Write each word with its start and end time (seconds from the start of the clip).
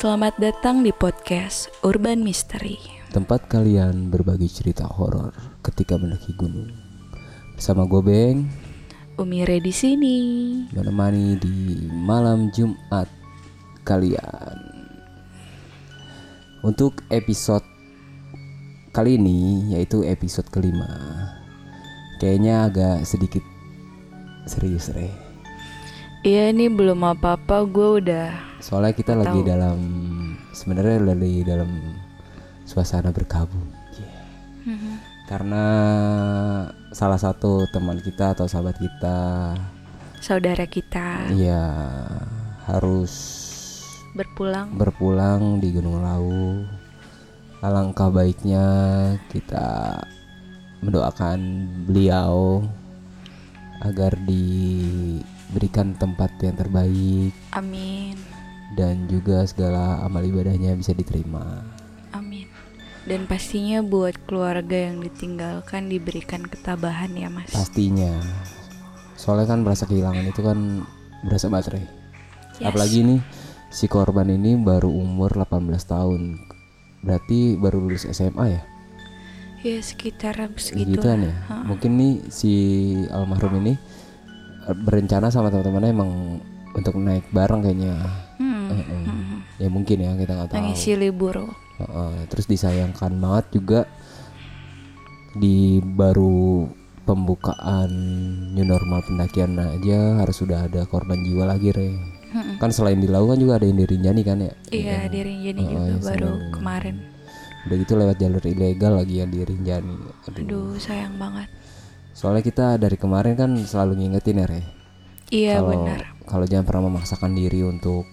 Selamat 0.00 0.32
datang 0.40 0.80
di 0.80 0.96
podcast 0.96 1.68
Urban 1.84 2.24
Mystery. 2.24 2.80
Tempat 3.12 3.52
kalian 3.52 4.08
berbagi 4.08 4.48
cerita 4.48 4.88
horor 4.88 5.28
ketika 5.60 6.00
mendaki 6.00 6.32
gunung. 6.40 6.72
Bersama 7.52 7.84
gue 7.84 8.00
Beng, 8.00 8.48
Umire 9.20 9.60
di 9.60 9.68
sini. 9.68 10.16
menemani 10.72 11.36
di 11.36 11.84
malam 11.92 12.48
Jumat 12.48 13.12
kalian. 13.84 14.56
Untuk 16.64 17.04
episode 17.12 17.68
kali 18.96 19.20
ini 19.20 19.76
yaitu 19.76 20.00
episode 20.08 20.48
kelima. 20.48 20.88
Kayaknya 22.24 22.72
agak 22.72 22.98
sedikit 23.04 23.44
serius 24.48 24.88
re. 24.96 25.12
Iya 26.24 26.56
ini 26.56 26.72
belum 26.72 27.04
apa-apa 27.04 27.68
gue 27.68 27.88
udah 28.00 28.49
Soalnya 28.60 28.92
kita 28.92 29.16
lagi 29.16 29.40
Tahu. 29.40 29.48
dalam 29.48 29.78
sebenarnya 30.52 31.16
lagi 31.16 31.40
dalam 31.42 31.70
suasana 32.68 33.10
berkabung. 33.10 33.66
Karena 35.26 35.64
salah 36.90 37.18
satu 37.18 37.64
teman 37.70 38.02
kita 38.02 38.34
atau 38.34 38.50
sahabat 38.50 38.74
kita 38.82 39.54
saudara 40.20 40.68
kita 40.68 41.32
ya 41.32 41.70
harus 42.68 43.12
berpulang. 44.12 44.68
berpulang 44.76 45.62
di 45.62 45.72
Gunung 45.72 46.04
Lawu. 46.04 46.66
Alangkah 47.64 48.12
baiknya 48.12 48.64
kita 49.32 50.00
mendoakan 50.80 51.40
beliau 51.88 52.64
agar 53.84 54.16
diberikan 54.24 55.92
tempat 55.96 56.32
yang 56.40 56.56
terbaik 56.56 57.32
Amin. 57.52 58.29
Dan 58.78 59.10
juga 59.10 59.42
segala 59.46 60.02
amal 60.06 60.22
ibadahnya 60.22 60.78
bisa 60.78 60.94
diterima. 60.94 61.64
Amin. 62.14 62.46
Dan 63.08 63.26
pastinya 63.26 63.82
buat 63.82 64.14
keluarga 64.28 64.90
yang 64.90 65.02
ditinggalkan 65.02 65.90
diberikan 65.90 66.46
ketabahan 66.46 67.10
ya 67.16 67.32
mas. 67.32 67.50
Pastinya. 67.50 68.20
Soalnya 69.18 69.50
kan 69.50 69.60
merasa 69.66 69.84
kehilangan 69.88 70.26
itu 70.30 70.40
kan 70.44 70.86
berasa 71.26 71.50
baterai. 71.50 71.84
Yes. 72.60 72.70
Apalagi 72.70 72.98
nih 73.04 73.20
si 73.72 73.86
korban 73.88 74.28
ini 74.28 74.58
baru 74.60 74.88
umur 74.88 75.32
18 75.32 75.70
tahun. 75.86 76.22
Berarti 77.00 77.56
baru 77.56 77.80
lulus 77.80 78.04
SMA 78.04 78.46
ya? 78.52 78.62
Ya 79.60 79.76
sekitar 79.80 80.40
segitu. 80.56 81.00
Segituan 81.00 81.28
ya. 81.28 81.34
Ha. 81.52 81.64
Mungkin 81.68 81.96
nih 81.96 82.12
si 82.32 82.52
almarhum 83.12 83.60
ini 83.64 83.76
eh, 84.68 84.76
berencana 84.76 85.28
sama 85.28 85.52
teman-temannya 85.52 85.90
emang 85.92 86.10
untuk 86.72 86.96
naik 86.96 87.28
bareng 87.32 87.64
kayaknya. 87.64 87.96
Hmm. 88.70 89.42
Ya 89.58 89.68
mungkin 89.68 89.96
ya 90.00 90.14
kita 90.14 90.32
nggak 90.38 90.48
tahu. 90.54 90.58
Mengisi 90.62 90.92
libur. 90.94 91.36
Heeh, 91.80 92.14
terus 92.28 92.46
disayangkan 92.46 93.12
banget 93.18 93.46
juga 93.56 93.80
di 95.34 95.78
baru 95.80 96.66
pembukaan 97.06 97.90
new 98.54 98.66
normal 98.66 99.02
pendakian 99.06 99.58
aja 99.58 100.22
harus 100.22 100.36
sudah 100.38 100.66
ada 100.70 100.86
korban 100.86 101.18
jiwa 101.26 101.48
lagi 101.48 101.74
re. 101.74 101.90
Kan 102.62 102.70
selain 102.70 103.02
di 103.02 103.10
Lawu 103.10 103.34
kan 103.34 103.38
juga 103.42 103.58
ada 103.58 103.66
yang 103.66 103.82
di 103.82 103.86
Rinjani 103.90 104.22
kan 104.22 104.38
ya. 104.38 104.54
Iya 104.70 105.10
di 105.10 105.18
Rinjani 105.18 105.60
Oh, 105.66 105.70
juga 105.70 105.82
iya, 105.90 105.98
baru 105.98 106.32
kemarin. 106.54 106.96
Udah 107.66 107.76
gitu 107.76 107.92
lewat 107.98 108.16
jalur 108.22 108.44
ilegal 108.46 108.92
lagi 108.94 109.14
yang 109.18 109.30
di 109.34 109.42
Rinjani. 109.42 109.96
Aduh. 110.30 110.38
Aduh 110.46 110.70
sayang 110.78 111.18
banget. 111.18 111.50
Soalnya 112.14 112.46
kita 112.46 112.78
dari 112.78 112.94
kemarin 112.94 113.34
kan 113.34 113.50
selalu 113.58 114.04
ngingetin 114.04 114.42
ya 114.42 114.46
re. 114.46 114.62
Iya 115.30 115.62
benar. 115.62 116.00
kalau 116.26 116.42
jangan 116.46 116.66
pernah 116.66 116.90
memaksakan 116.90 117.34
diri 117.34 117.62
untuk 117.62 118.06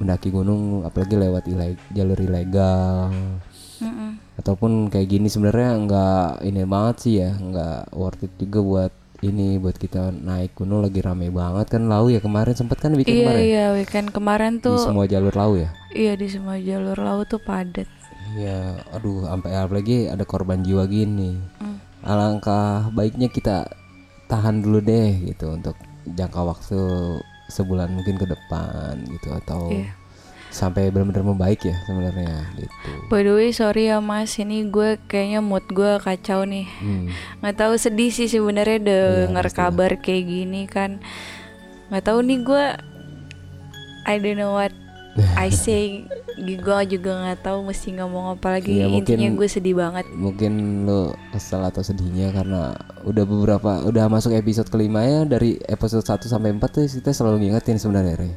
mendaki 0.00 0.28
gunung 0.28 0.82
apalagi 0.82 1.14
lewat 1.14 1.44
ileg- 1.46 1.86
jalur 1.90 2.18
ilegal. 2.18 3.12
Mm-mm. 3.78 4.20
ataupun 4.36 4.88
kayak 4.88 5.08
gini 5.10 5.24
sebenarnya 5.26 5.70
nggak 5.78 6.24
ini 6.42 6.64
banget 6.64 6.96
sih 6.98 7.14
ya 7.18 7.32
nggak 7.32 7.92
worth 7.94 8.20
it 8.20 8.32
juga 8.36 8.60
buat 8.60 8.92
ini 9.20 9.56
buat 9.56 9.72
kita 9.74 10.12
naik 10.14 10.52
gunung 10.54 10.80
lagi 10.80 10.98
rame 10.98 11.28
banget 11.28 11.68
kan 11.70 11.84
lau 11.84 12.08
ya 12.08 12.18
kemarin 12.18 12.52
sempat 12.52 12.76
kan 12.78 12.92
bikin 12.92 13.08
Iya 13.14 13.20
kemarin 13.22 13.40
iya 13.42 13.64
weekend 13.74 14.08
kemarin 14.10 14.52
di 14.54 14.62
tuh 14.62 14.80
semua 14.82 15.04
jalur 15.04 15.32
lau 15.34 15.52
ya 15.54 15.72
iya 15.90 16.12
di 16.12 16.24
semua 16.24 16.56
jalur 16.56 16.92
laut 16.94 17.24
tuh 17.26 17.36
padat. 17.38 17.88
iya 18.34 18.80
aduh 18.90 19.24
sampai 19.26 19.52
apalagi 19.54 19.96
ada 20.06 20.24
korban 20.24 20.60
jiwa 20.60 20.84
gini 20.84 21.40
Mm. 21.56 21.76
alangkah 22.02 22.88
baiknya 22.90 23.28
kita 23.28 23.64
tahan 24.26 24.60
dulu 24.60 24.80
deh 24.80 25.08
gitu 25.26 25.52
untuk 25.52 25.76
jangka 26.06 26.40
waktu 26.42 26.80
sebulan 27.50 27.90
mungkin 27.90 28.14
ke 28.14 28.24
depan 28.24 28.94
gitu 29.10 29.34
atau 29.36 29.68
Iya. 29.68 29.92
sampai 30.48 30.88
benar-benar 30.88 31.22
membaik 31.24 31.62
ya 31.62 31.76
sebenarnya 31.84 32.42
gitu 32.56 32.90
By 33.06 33.22
the 33.22 33.30
way 33.32 33.50
sorry 33.50 33.86
ya 33.86 33.98
mas 33.98 34.34
ini 34.34 34.64
gue 34.64 34.98
kayaknya 35.04 35.38
mood 35.40 35.62
gue 35.68 35.98
kacau 35.98 36.42
nih 36.42 36.66
Hmm. 36.78 37.06
nggak 37.38 37.54
tahu 37.56 37.74
sedih 37.76 38.08
sih 38.08 38.26
sebenarnya 38.26 38.78
denger 38.80 39.46
pastilah. 39.46 39.66
kabar 39.68 39.90
kayak 39.96 40.24
gini 40.24 40.64
kan 40.64 40.98
nggak 41.86 42.02
tahu 42.02 42.18
nih 42.20 42.38
gue 42.40 42.64
I 44.02 44.16
don't 44.16 44.34
know 44.36 44.50
what 44.52 44.74
I 45.38 45.48
say 45.50 46.04
gue 46.36 46.78
juga 46.88 47.10
nggak 47.12 47.44
tahu 47.44 47.68
mesti 47.68 47.96
ngomong 47.96 48.34
apa 48.34 48.56
lagi 48.56 48.80
Iya, 48.80 48.88
intinya 48.88 49.28
gue 49.30 49.44
sedih 49.44 49.76
banget 49.76 50.08
mungkin 50.10 50.52
lo 50.84 51.12
kesel 51.30 51.60
atau 51.60 51.80
sedihnya 51.80 52.32
karena 52.32 52.72
udah 53.02 53.24
beberapa 53.24 53.84
udah 53.84 54.08
masuk 54.08 54.32
episode 54.32 54.68
kelima 54.68 55.02
ya 55.02 55.24
dari 55.24 55.60
episode 55.62 56.00
1 56.00 56.24
sampai 56.24 56.52
4 56.52 56.64
tuh 56.66 56.84
kita 56.86 57.10
selalu 57.10 57.44
ngingetin 57.44 57.76
sebenarnya 57.76 58.14
Re. 58.16 58.30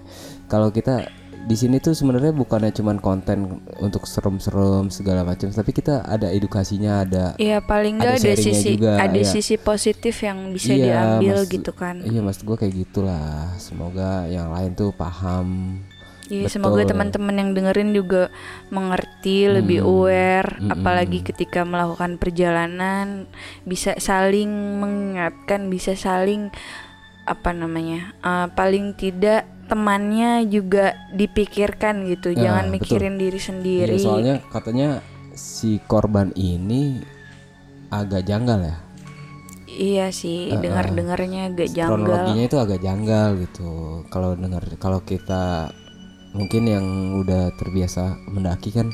Kalau 0.46 0.68
kita 0.68 1.08
di 1.44 1.60
sini 1.60 1.76
tuh 1.76 1.92
sebenarnya 1.92 2.32
bukannya 2.32 2.72
cuman 2.72 3.04
konten 3.04 3.60
untuk 3.76 4.08
serem-serem 4.08 4.88
segala 4.88 5.28
macam, 5.28 5.52
tapi 5.52 5.76
kita 5.76 6.00
ada 6.02 6.32
edukasinya, 6.32 7.04
ada 7.04 7.36
Iya 7.36 7.60
paling 7.60 8.00
nggak 8.00 8.16
Ada 8.16 8.32
ada, 8.32 8.40
sisi 8.40 8.80
juga, 8.80 8.96
ada 8.96 9.20
iya. 9.20 9.28
sisi 9.28 9.60
positif 9.60 10.24
yang 10.24 10.56
bisa 10.56 10.72
Iya, 10.72 10.88
diambil 11.20 11.44
mas- 11.44 11.52
gitu 11.52 11.72
kan 11.72 12.00
Iya, 12.00 12.24
mas 12.24 12.40
gue 12.40 12.56
kayak 12.56 12.74
gitulah. 12.78 13.52
Semoga 13.60 14.24
yang 14.28 14.56
lain 14.56 14.72
tuh 14.72 14.96
paham. 14.96 15.80
Iya, 16.32 16.48
Betul. 16.48 16.54
semoga 16.56 16.82
teman-teman 16.88 17.36
yang 17.36 17.50
dengerin 17.52 17.92
juga 17.92 18.32
mengerti, 18.72 19.52
lebih 19.52 19.84
Hmm. 19.84 19.90
aware, 19.92 20.52
Mm-mm. 20.56 20.72
apalagi 20.72 21.20
ketika 21.20 21.68
melakukan 21.68 22.16
perjalanan 22.16 23.28
bisa 23.68 24.00
saling 24.00 24.48
mengingatkan, 24.80 25.68
bisa 25.68 26.00
saling 26.00 26.48
apa 27.24 27.52
namanya, 27.52 28.16
uh, 28.20 28.48
paling 28.52 28.96
tidak 28.96 29.44
temannya 29.68 30.48
juga 30.48 30.96
dipikirkan 31.12 32.08
gitu, 32.08 32.32
Ya, 32.32 32.48
jangan 32.48 32.72
betul. 32.72 32.76
mikirin 32.80 33.16
diri 33.20 33.40
sendiri. 33.40 33.96
Iya, 33.96 34.04
soalnya 34.04 34.36
katanya 34.48 34.90
si 35.36 35.84
korban 35.84 36.32
ini 36.36 37.04
agak 37.92 38.24
janggal 38.24 38.60
ya. 38.64 38.78
Iya 39.68 40.08
sih, 40.14 40.54
Uh-uh. 40.54 40.62
dengar-dengarnya 40.62 41.50
agak 41.50 41.68
janggal. 41.74 42.00
kronologinya 42.00 42.44
itu 42.46 42.58
agak 42.62 42.80
janggal 42.80 43.28
gitu 43.42 43.70
kalau 44.08 44.38
dengar 44.38 44.62
kalau 44.78 45.02
kita 45.02 45.74
mungkin 46.34 46.66
yang 46.66 46.86
udah 47.22 47.54
terbiasa 47.56 48.18
mendaki 48.30 48.74
kan 48.74 48.90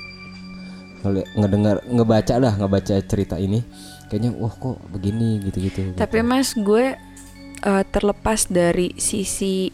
ngedengar 1.40 1.80
ngebaca 1.88 2.36
lah 2.44 2.60
ngebaca 2.60 3.00
cerita 3.08 3.40
ini 3.40 3.64
kayaknya 4.12 4.36
wah 4.36 4.52
kok 4.52 4.84
begini? 4.92 5.40
Gitu-gitu 5.48 5.96
Tapi 5.96 6.20
mas 6.20 6.52
gue 6.58 7.00
uh, 7.64 7.84
terlepas 7.88 8.52
dari 8.52 8.92
sisi 9.00 9.72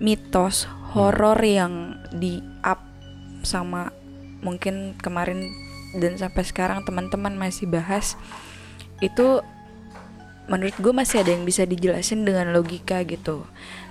mitos 0.00 0.64
horor 0.96 1.36
yang 1.44 2.00
di 2.16 2.40
up 2.64 2.80
sama 3.44 3.92
mungkin 4.40 4.96
kemarin 4.96 5.52
dan 5.96 6.16
sampai 6.16 6.44
sekarang 6.44 6.84
teman-teman 6.84 7.36
masih 7.36 7.68
bahas 7.68 8.16
itu 9.00 9.40
menurut 10.46 10.76
gue 10.78 10.92
masih 10.94 11.26
ada 11.26 11.34
yang 11.34 11.42
bisa 11.42 11.66
dijelasin 11.66 12.22
dengan 12.22 12.54
logika 12.54 13.02
gitu. 13.02 13.44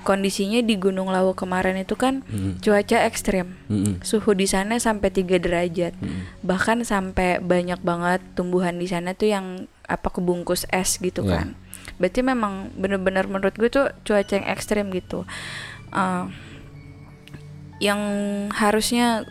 Kondisinya 0.05 0.61
di 0.61 0.77
Gunung 0.77 1.09
Lawu 1.09 1.33
kemarin 1.33 1.75
itu 1.75 1.97
kan 1.97 2.21
Mm-mm. 2.29 2.61
cuaca 2.61 3.01
ekstrim. 3.03 3.57
Mm-mm. 3.65 4.05
Suhu 4.05 4.37
di 4.37 4.45
sana 4.45 4.77
sampai 4.77 5.09
3 5.09 5.41
derajat. 5.41 5.97
Mm-mm. 5.97 6.45
Bahkan 6.45 6.85
sampai 6.85 7.41
banyak 7.41 7.81
banget 7.81 8.21
tumbuhan 8.37 8.77
di 8.77 8.85
sana 8.85 9.17
tuh 9.17 9.33
yang 9.33 9.45
apa 9.89 10.13
kebungkus 10.13 10.69
es 10.69 11.01
gitu 11.01 11.25
Iya. 11.25 11.41
kan. 11.41 11.47
Berarti 11.97 12.21
memang 12.21 12.69
bener-bener 12.77 13.25
menurut 13.25 13.57
gue 13.57 13.67
tuh 13.67 13.89
cuaca 14.05 14.33
yang 14.37 14.45
ekstrim 14.45 14.93
gitu. 14.93 15.25
Eh, 15.89 16.25
yang 17.83 17.99
harusnya 18.55 19.25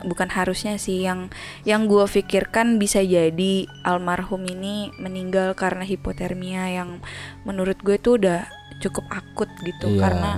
bukan 0.00 0.32
harusnya 0.32 0.80
sih 0.80 1.04
yang 1.04 1.28
yang 1.68 1.84
gue 1.84 2.08
pikirkan 2.08 2.80
bisa 2.80 3.04
jadi 3.04 3.68
almarhum 3.84 4.40
ini 4.48 4.88
meninggal 4.96 5.52
karena 5.52 5.84
hipotermia 5.84 6.72
yang 6.72 7.04
menurut 7.44 7.76
gue 7.84 8.00
tuh 8.00 8.16
udah 8.16 8.48
cukup 8.80 9.04
akut 9.12 9.50
gitu 9.62 9.86
Iya. 9.86 10.00
karena 10.00 10.30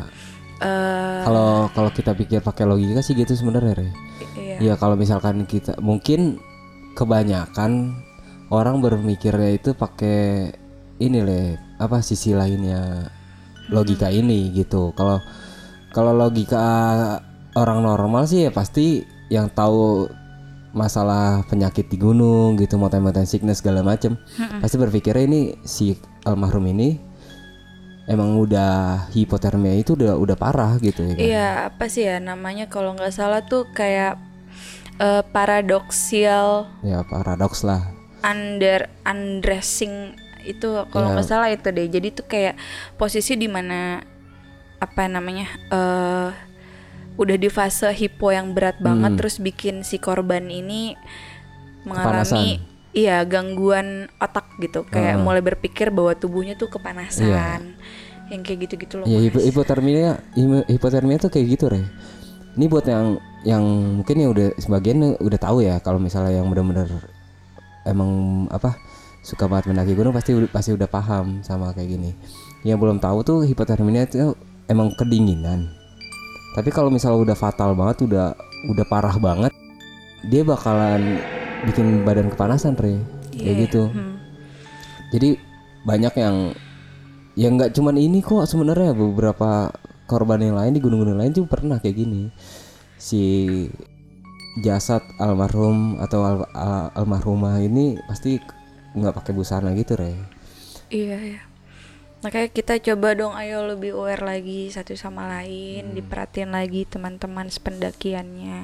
eh 0.62 1.22
kalau 1.26 1.70
kalau 1.74 1.90
kita 1.90 2.12
pikir 2.14 2.38
pakai 2.38 2.66
logika 2.66 3.02
sih 3.02 3.14
gitu 3.14 3.34
sebenarnya 3.34 3.90
iya. 4.38 4.56
Iya 4.62 4.74
kalau 4.78 4.94
misalkan 4.94 5.42
kita 5.46 5.78
mungkin 5.82 6.38
kebanyakan 6.94 7.96
orang 8.52 8.78
berpikirnya 8.84 9.56
itu 9.56 9.72
pakai 9.72 10.52
ini 11.00 11.18
le 11.18 11.40
apa 11.80 11.98
sisi 11.98 12.30
lainnya 12.30 13.10
logika 13.72 14.12
ini 14.12 14.52
gitu. 14.54 14.92
Kalau 14.94 15.18
kalau 15.90 16.12
logika 16.14 16.62
orang 17.58 17.82
normal 17.82 18.28
sih 18.28 18.46
ya 18.46 18.50
pasti 18.52 19.02
yang 19.32 19.48
tahu 19.50 20.06
masalah 20.72 21.44
penyakit 21.52 21.88
di 21.92 22.00
gunung 22.00 22.56
gitu 22.56 22.80
mountain 22.80 23.28
sickness 23.28 23.60
segala 23.60 23.84
macem 23.84 24.16
pasti 24.64 24.80
berpikirnya 24.80 25.24
ini 25.28 25.40
si 25.68 25.92
almarhum 26.24 26.64
ini 26.64 26.96
emang 28.04 28.34
udah 28.36 29.06
hipotermia 29.10 29.74
itu 29.74 29.94
udah 29.94 30.16
udah 30.16 30.36
parah 30.36 30.74
gitu 30.78 31.02
ya 31.02 31.12
kan? 31.14 31.22
Iya, 31.22 31.48
apa 31.70 31.84
sih 31.86 32.04
ya 32.04 32.18
namanya 32.18 32.66
kalau 32.66 32.92
nggak 32.92 33.10
salah 33.10 33.42
tuh 33.42 33.70
kayak 33.70 34.18
eh, 34.98 35.22
paradoxial 35.30 36.66
ya 36.82 37.02
paradoks 37.02 37.62
lah 37.62 37.94
under 38.22 38.86
undressing 39.02 40.14
itu 40.42 40.66
kalau 40.90 41.10
Ya. 41.10 41.12
nggak 41.14 41.26
salah 41.26 41.48
itu 41.48 41.68
deh. 41.68 41.86
Jadi 41.86 42.08
tuh 42.12 42.26
kayak 42.26 42.58
posisi 42.94 43.34
di 43.34 43.46
mana 43.46 44.02
apa 44.78 45.06
namanya 45.06 45.46
eh 45.70 46.30
udah 47.14 47.36
di 47.36 47.46
fase 47.46 47.92
hipo 47.92 48.32
yang 48.32 48.50
berat 48.50 48.80
banget 48.80 49.14
Hmm. 49.14 49.18
terus 49.20 49.38
bikin 49.38 49.84
si 49.84 50.00
korban 50.00 50.48
ini 50.48 50.98
mengalami 51.84 52.24
Kepanasan. 52.24 52.71
Iya 52.92 53.24
gangguan 53.24 54.08
otak 54.16 54.46
gitu. 54.58 54.84
Kayak 54.86 55.16
Ah. 55.16 55.22
mulai 55.22 55.40
berpikir 55.40 55.88
bahwa 55.88 56.12
tubuhnya 56.12 56.54
tuh 56.54 56.68
kepanasan. 56.68 57.76
Yang 58.30 58.40
kayak 58.48 58.58
gitu-gitu 58.64 58.94
loh 58.96 59.04
ya 59.04 59.18
hipo- 59.20 59.44
hipotermia 59.44 60.16
hipo- 60.32 60.64
hipotermia 60.64 61.20
tuh 61.20 61.28
kayak 61.28 61.46
gitu 61.52 61.68
re. 61.68 61.84
Ini 62.56 62.64
buat 62.64 62.84
yang 62.84 63.16
yang 63.42 63.64
mungkin 64.00 64.16
yang 64.16 64.30
udah 64.32 64.48
sebagian 64.56 65.18
udah 65.18 65.40
tahu 65.40 65.60
ya 65.60 65.80
kalau 65.80 65.98
misalnya 65.98 66.40
yang 66.40 66.48
benar-benar 66.48 66.88
emang 67.82 68.10
apa 68.48 68.78
suka 69.20 69.46
banget 69.46 69.70
mendaki 69.70 69.92
gunung 69.92 70.14
pasti 70.14 70.32
pasti 70.48 70.70
udah 70.72 70.86
paham 70.86 71.42
sama 71.42 71.74
kayak 71.74 71.92
gini. 71.92 72.10
Yang 72.62 72.78
belum 72.80 72.98
tahu 72.98 73.18
tuh 73.20 73.38
hipotermia 73.42 74.06
itu 74.06 74.32
emang 74.66 74.94
kedinginan. 74.94 75.68
Tapi 76.52 76.68
kalau 76.68 76.88
misalnya 76.88 77.20
udah 77.20 77.36
fatal 77.36 77.72
banget 77.72 78.04
udah 78.06 78.32
udah 78.72 78.84
parah 78.86 79.16
banget 79.18 79.52
dia 80.22 80.46
bakalan 80.46 81.18
bikin 81.62 82.02
badan 82.02 82.28
kepanasan 82.28 82.74
re 82.74 82.98
kayak 83.32 83.54
Iya, 83.56 83.62
gitu 83.66 83.82
hmm. 83.88 84.14
jadi 85.10 85.28
banyak 85.82 86.14
yang 86.14 86.36
ya 87.34 87.48
nggak 87.48 87.72
cuman 87.72 87.96
ini 87.96 88.20
kok 88.20 88.44
sebenarnya 88.44 88.92
beberapa 88.92 89.72
korban 90.04 90.42
yang 90.44 90.56
lain 90.58 90.76
di 90.76 90.80
gunung-gunung 90.84 91.16
lain 91.16 91.32
juga 91.32 91.56
pernah 91.56 91.80
kayak 91.80 91.96
gini 91.96 92.28
si 93.00 93.22
jasad 94.60 95.00
almarhum 95.16 95.96
atau 95.96 96.20
al- 96.22 96.50
al- 96.52 96.90
almarhumah 96.92 97.56
ini 97.58 97.96
pasti 98.04 98.36
nggak 98.92 99.14
pakai 99.16 99.32
busana 99.32 99.72
gitu 99.72 99.96
re 99.96 100.12
Iya 100.92 101.16
ya. 101.16 101.40
Makanya 102.20 102.52
kita 102.52 102.76
coba 102.78 103.16
dong 103.16 103.32
ayo 103.32 103.64
lebih 103.64 103.96
aware 103.96 104.20
lagi 104.20 104.68
satu 104.68 104.92
sama 104.92 105.24
Hmm. 105.24 105.32
lain, 105.40 105.96
diperhatiin 105.96 106.52
lagi 106.52 106.84
teman-teman 106.84 107.48
sependakiannya. 107.48 108.60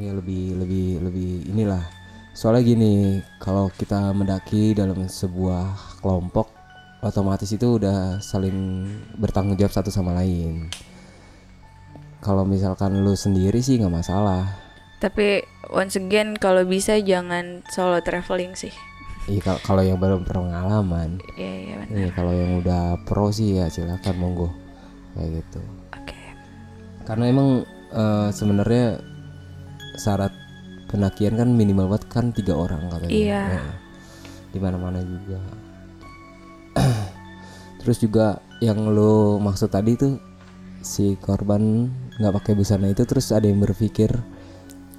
Ya 0.00 0.12
lebih 0.12 0.56
lebih 0.56 0.86
lebih 1.00 1.30
inilah 1.46 1.84
soalnya 2.32 2.64
gini 2.64 2.92
kalau 3.36 3.68
kita 3.70 4.10
mendaki 4.10 4.72
dalam 4.72 5.04
sebuah 5.04 5.66
kelompok 6.00 6.48
otomatis 7.00 7.48
itu 7.48 7.76
udah 7.76 8.18
saling 8.18 8.88
bertanggung 9.14 9.54
jawab 9.54 9.72
satu 9.72 9.88
sama 9.88 10.16
lain 10.16 10.72
kalau 12.20 12.44
misalkan 12.44 13.00
lu 13.00 13.12
sendiri 13.12 13.60
sih 13.60 13.76
nggak 13.76 13.92
masalah 13.94 14.44
Tapi 15.00 15.40
once 15.72 15.96
again 15.96 16.36
kalau 16.36 16.60
bisa 16.60 17.00
jangan 17.00 17.64
solo 17.72 18.04
traveling 18.04 18.52
sih. 18.52 18.68
Iya 19.24 19.40
kal- 19.40 19.62
kalau 19.64 19.80
yang 19.80 19.96
belum 19.96 20.28
pengalaman, 20.28 21.16
Iya 21.40 21.52
iya 21.56 21.74
benar. 21.80 21.96
iya 21.96 22.08
kalau 22.12 22.32
yang 22.36 22.60
udah 22.60 23.00
pro 23.08 23.32
sih 23.32 23.56
ya 23.56 23.72
silakan 23.72 24.20
monggo 24.20 24.52
kayak 25.16 25.40
gitu. 25.40 25.60
Oke. 25.96 26.20
Karena 27.08 27.32
emang 27.32 27.64
eh, 27.88 28.28
sebenarnya 28.28 29.00
syarat 30.00 30.32
pendakian 30.88 31.36
kan 31.36 31.52
minimal 31.52 31.92
banget 31.92 32.08
kan 32.08 32.32
tiga 32.32 32.56
orang 32.56 32.88
katanya. 32.88 33.12
Iya. 33.12 33.44
Di 34.50 34.58
mana-mana 34.58 35.04
juga. 35.04 35.38
Terus 37.84 37.96
juga 38.00 38.40
yang 38.64 38.88
lo 38.88 39.36
maksud 39.36 39.68
tadi 39.68 39.96
tuh 40.00 40.16
si 40.80 41.16
korban 41.20 41.88
nggak 42.20 42.34
pakai 42.40 42.52
busana 42.56 42.88
itu 42.88 43.04
terus 43.04 43.32
ada 43.32 43.48
yang 43.48 43.60
berpikir 43.60 44.12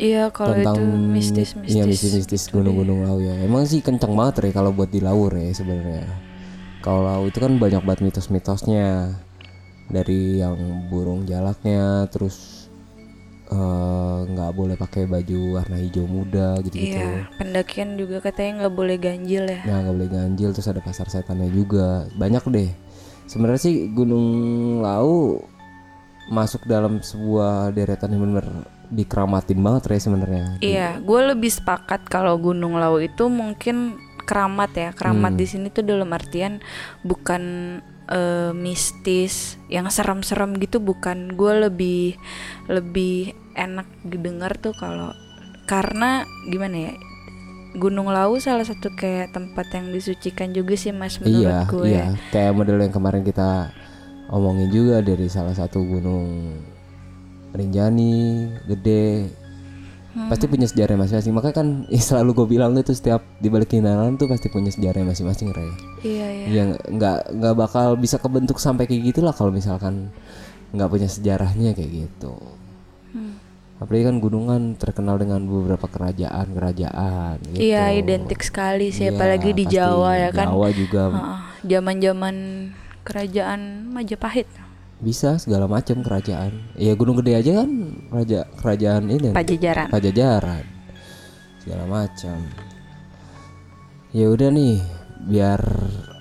Iya 0.02 0.34
kalau 0.34 0.58
tentang 0.58 0.82
itu 0.82 1.14
mistis-mistis. 1.14 1.74
iya 1.78 1.84
mistis-mistis 1.86 2.44
gunung-gunung 2.50 3.06
lau 3.06 3.22
ya 3.22 3.38
emang 3.46 3.70
sih 3.70 3.86
kencang 3.86 4.18
banget 4.18 4.50
ya 4.50 4.58
kalau 4.58 4.74
buat 4.74 4.90
di 4.90 4.98
lau 4.98 5.30
ya 5.30 5.54
sebenarnya 5.54 6.10
kalau 6.82 7.06
lau 7.06 7.24
itu 7.30 7.38
kan 7.38 7.62
banyak 7.62 7.86
banget 7.86 8.10
mitos-mitosnya 8.10 9.14
dari 9.94 10.42
yang 10.42 10.58
burung 10.90 11.30
jalaknya 11.30 12.10
terus 12.10 12.61
eh, 13.52 14.20
nggak 14.26 14.52
boleh 14.52 14.76
pakai 14.76 15.04
baju 15.06 15.40
warna 15.56 15.78
hijau 15.78 16.04
muda 16.04 16.56
gitu-gitu 16.62 16.96
Iya, 16.96 17.28
pendakian 17.36 17.96
juga 17.96 18.20
katanya 18.20 18.64
nggak 18.64 18.74
boleh 18.74 18.96
ganjil 18.96 19.44
ya. 19.46 19.60
nah 19.64 19.78
nggak 19.82 19.94
boleh 19.94 20.10
ganjil 20.10 20.50
terus 20.50 20.68
ada 20.68 20.80
pasar 20.80 21.06
setannya 21.06 21.48
juga 21.48 21.86
banyak 22.14 22.44
deh 22.48 22.70
sebenarnya 23.26 23.62
sih 23.62 23.76
gunung 23.88 24.26
lau 24.80 25.44
masuk 26.28 26.64
dalam 26.64 27.00
sebuah 27.00 27.70
deretan 27.70 28.12
yang 28.12 28.24
benar 28.26 28.48
dikeramatin 28.88 29.56
banget 29.58 29.82
ya 29.86 30.00
sebenarnya 30.02 30.46
Iya, 30.60 30.88
gue 31.00 31.22
lebih 31.26 31.48
sepakat 31.50 32.08
kalau 32.08 32.36
Gunung 32.36 32.76
Lau 32.76 33.00
itu 33.00 33.26
mungkin 33.26 33.96
keramat 34.22 34.72
ya. 34.74 34.90
Keramat 34.92 35.32
Hmm. 35.32 35.40
di 35.40 35.46
sini 35.46 35.68
tuh 35.68 35.82
dalam 35.82 36.12
artian 36.12 36.60
bukan 37.02 37.42
eh, 38.10 38.52
mistis 38.56 39.60
yang 39.68 39.86
serem-serem 39.92 40.58
gitu 40.58 40.82
bukan. 40.82 41.36
Gue 41.38 41.68
lebih 41.68 42.18
lebih 42.72 43.38
enak 43.54 43.88
didengar 44.08 44.58
tuh 44.58 44.74
kalau 44.74 45.14
karena 45.70 46.26
gimana 46.50 46.92
ya? 46.92 46.94
Gunung 47.72 48.12
Lau 48.12 48.36
salah 48.36 48.68
satu 48.68 48.92
kayak 48.92 49.32
tempat 49.32 49.72
yang 49.72 49.96
disucikan 49.96 50.52
juga 50.52 50.76
sih 50.76 50.92
Mas 50.92 51.24
menurut 51.24 51.48
iya, 51.48 51.60
gue. 51.72 51.88
iya. 51.88 52.06
Kayak 52.28 52.52
model 52.60 52.84
yang 52.84 52.92
kemarin 52.92 53.24
kita 53.24 53.72
omongin 54.28 54.68
juga 54.68 55.00
dari 55.00 55.32
salah 55.32 55.56
satu 55.56 55.80
gunung 55.80 56.52
Rinjani, 57.52 58.48
gede. 58.68 59.28
Hmm. 60.12 60.28
Pasti 60.28 60.46
punya 60.52 60.68
sejarah 60.68 61.00
masing-masing. 61.00 61.32
Makanya 61.32 61.56
kan 61.56 61.68
eh, 61.88 62.04
selalu 62.08 62.30
gue 62.44 62.48
bilang 62.58 62.76
itu 62.76 62.92
setiap 62.92 63.24
di 63.40 63.48
balik 63.48 63.72
keindahan 63.72 64.20
tuh 64.20 64.28
pasti 64.28 64.52
punya 64.52 64.68
sejarah 64.68 65.08
masing-masing, 65.08 65.56
Ray. 65.56 65.72
Iya, 66.04 66.28
iya. 66.28 66.46
Yang 66.52 66.70
nggak 66.92 67.20
nggak 67.32 67.56
bakal 67.56 67.96
bisa 67.96 68.20
kebentuk 68.20 68.60
sampai 68.60 68.88
kayak 68.92 69.16
gitulah 69.16 69.32
kalau 69.32 69.56
misalkan 69.56 70.12
nggak 70.76 70.90
punya 70.92 71.08
sejarahnya 71.08 71.72
kayak 71.72 72.08
gitu. 72.08 72.36
Hmm. 73.16 73.40
Apalagi 73.82 74.14
kan 74.14 74.18
gunungan 74.22 74.62
terkenal 74.78 75.18
dengan 75.18 75.42
beberapa 75.48 75.90
kerajaan-kerajaan 75.90 77.42
gitu. 77.50 77.62
Iya, 77.66 77.98
identik 77.98 78.46
sekali 78.46 78.94
sih 78.94 79.10
Iya, 79.10 79.18
apalagi 79.18 79.58
di. 79.58 79.66
Jawa 79.66 80.12
ya 80.22 80.30
kan. 80.30 80.48
Jawa 80.54 80.68
juga 80.70 81.04
Zaman-zaman 81.66 82.36
kerajaan 83.02 83.90
Majapahit. 83.90 84.46
Bisa 85.02 85.42
segala 85.42 85.66
macam 85.66 86.06
kerajaan. 86.06 86.54
Ya 86.78 86.94
Gunung 86.94 87.18
Gede 87.20 87.34
aja 87.42 87.66
kan 87.66 87.70
raja 88.14 88.46
kerajaan 88.62 89.10
ini 89.10 89.34
Pajajaran. 89.34 89.90
Pajajaran. 89.90 90.64
Segala 91.62 91.84
macam. 91.90 92.40
Ya 94.14 94.28
udah 94.30 94.50
nih, 94.54 94.78
biar 95.26 95.62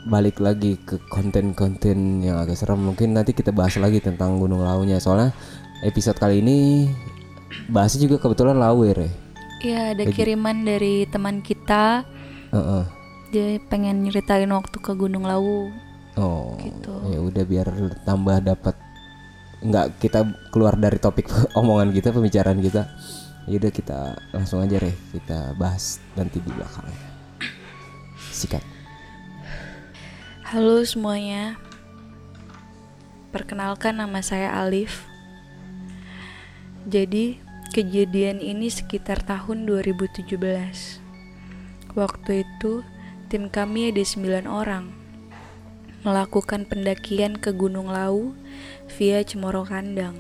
balik 0.09 0.41
lagi 0.41 0.81
ke 0.81 0.97
konten-konten 1.13 2.25
yang 2.25 2.41
agak 2.41 2.57
serem 2.57 2.81
mungkin 2.81 3.13
nanti 3.13 3.37
kita 3.37 3.53
bahas 3.53 3.77
lagi 3.77 4.01
tentang 4.01 4.41
Gunung 4.41 4.65
Launya 4.65 4.97
soalnya 4.97 5.37
episode 5.85 6.17
kali 6.17 6.41
ini 6.41 6.89
bahasnya 7.69 8.09
juga 8.09 8.17
kebetulan 8.17 8.57
Lawe 8.57 8.89
ya. 8.97 9.11
Iya, 9.61 9.81
ada 9.93 10.05
kiriman 10.09 10.65
dari 10.65 11.05
teman 11.05 11.45
kita. 11.45 12.09
Heeh. 12.49 12.85
Dia 13.31 13.61
pengen 13.69 14.09
nyeritain 14.09 14.49
waktu 14.49 14.81
ke 14.81 14.97
Gunung 14.97 15.29
Lawu. 15.29 15.69
Oh, 16.21 16.53
Gitu. 16.61 16.93
ya 17.09 17.19
udah 17.25 17.45
biar 17.49 17.69
tambah 18.05 18.45
dapat 18.45 18.77
nggak 19.65 20.00
kita 20.05 20.29
keluar 20.53 20.77
dari 20.77 21.00
topik 21.00 21.33
omongan 21.61 21.97
kita 21.97 22.12
pembicaraan 22.12 22.61
kita. 22.61 22.85
Ya 23.49 23.57
udah 23.57 23.73
kita 23.73 23.99
langsung 24.37 24.61
aja 24.61 24.77
deh 24.77 24.93
kita 25.17 25.57
bahas 25.57 25.97
nanti 26.12 26.45
di 26.45 26.53
belakang. 26.53 26.85
Sikat. 28.29 28.61
Halo 30.45 30.85
semuanya. 30.85 31.57
Perkenalkan 33.33 33.97
nama 33.97 34.21
saya 34.21 34.61
Alif. 34.61 35.09
Jadi, 36.85 37.39
kejadian 37.71 38.43
ini 38.43 38.67
sekitar 38.67 39.23
tahun 39.23 39.62
2017. 39.62 40.35
Waktu 41.95 42.43
itu, 42.43 42.83
tim 43.31 43.47
kami 43.47 43.95
ada 43.95 44.03
9 44.03 44.50
orang 44.50 45.00
melakukan 46.00 46.64
pendakian 46.64 47.37
ke 47.37 47.52
Gunung 47.52 47.92
Lawu 47.92 48.33
via 48.97 49.21
Cemoro 49.21 49.69
Kandang. 49.69 50.16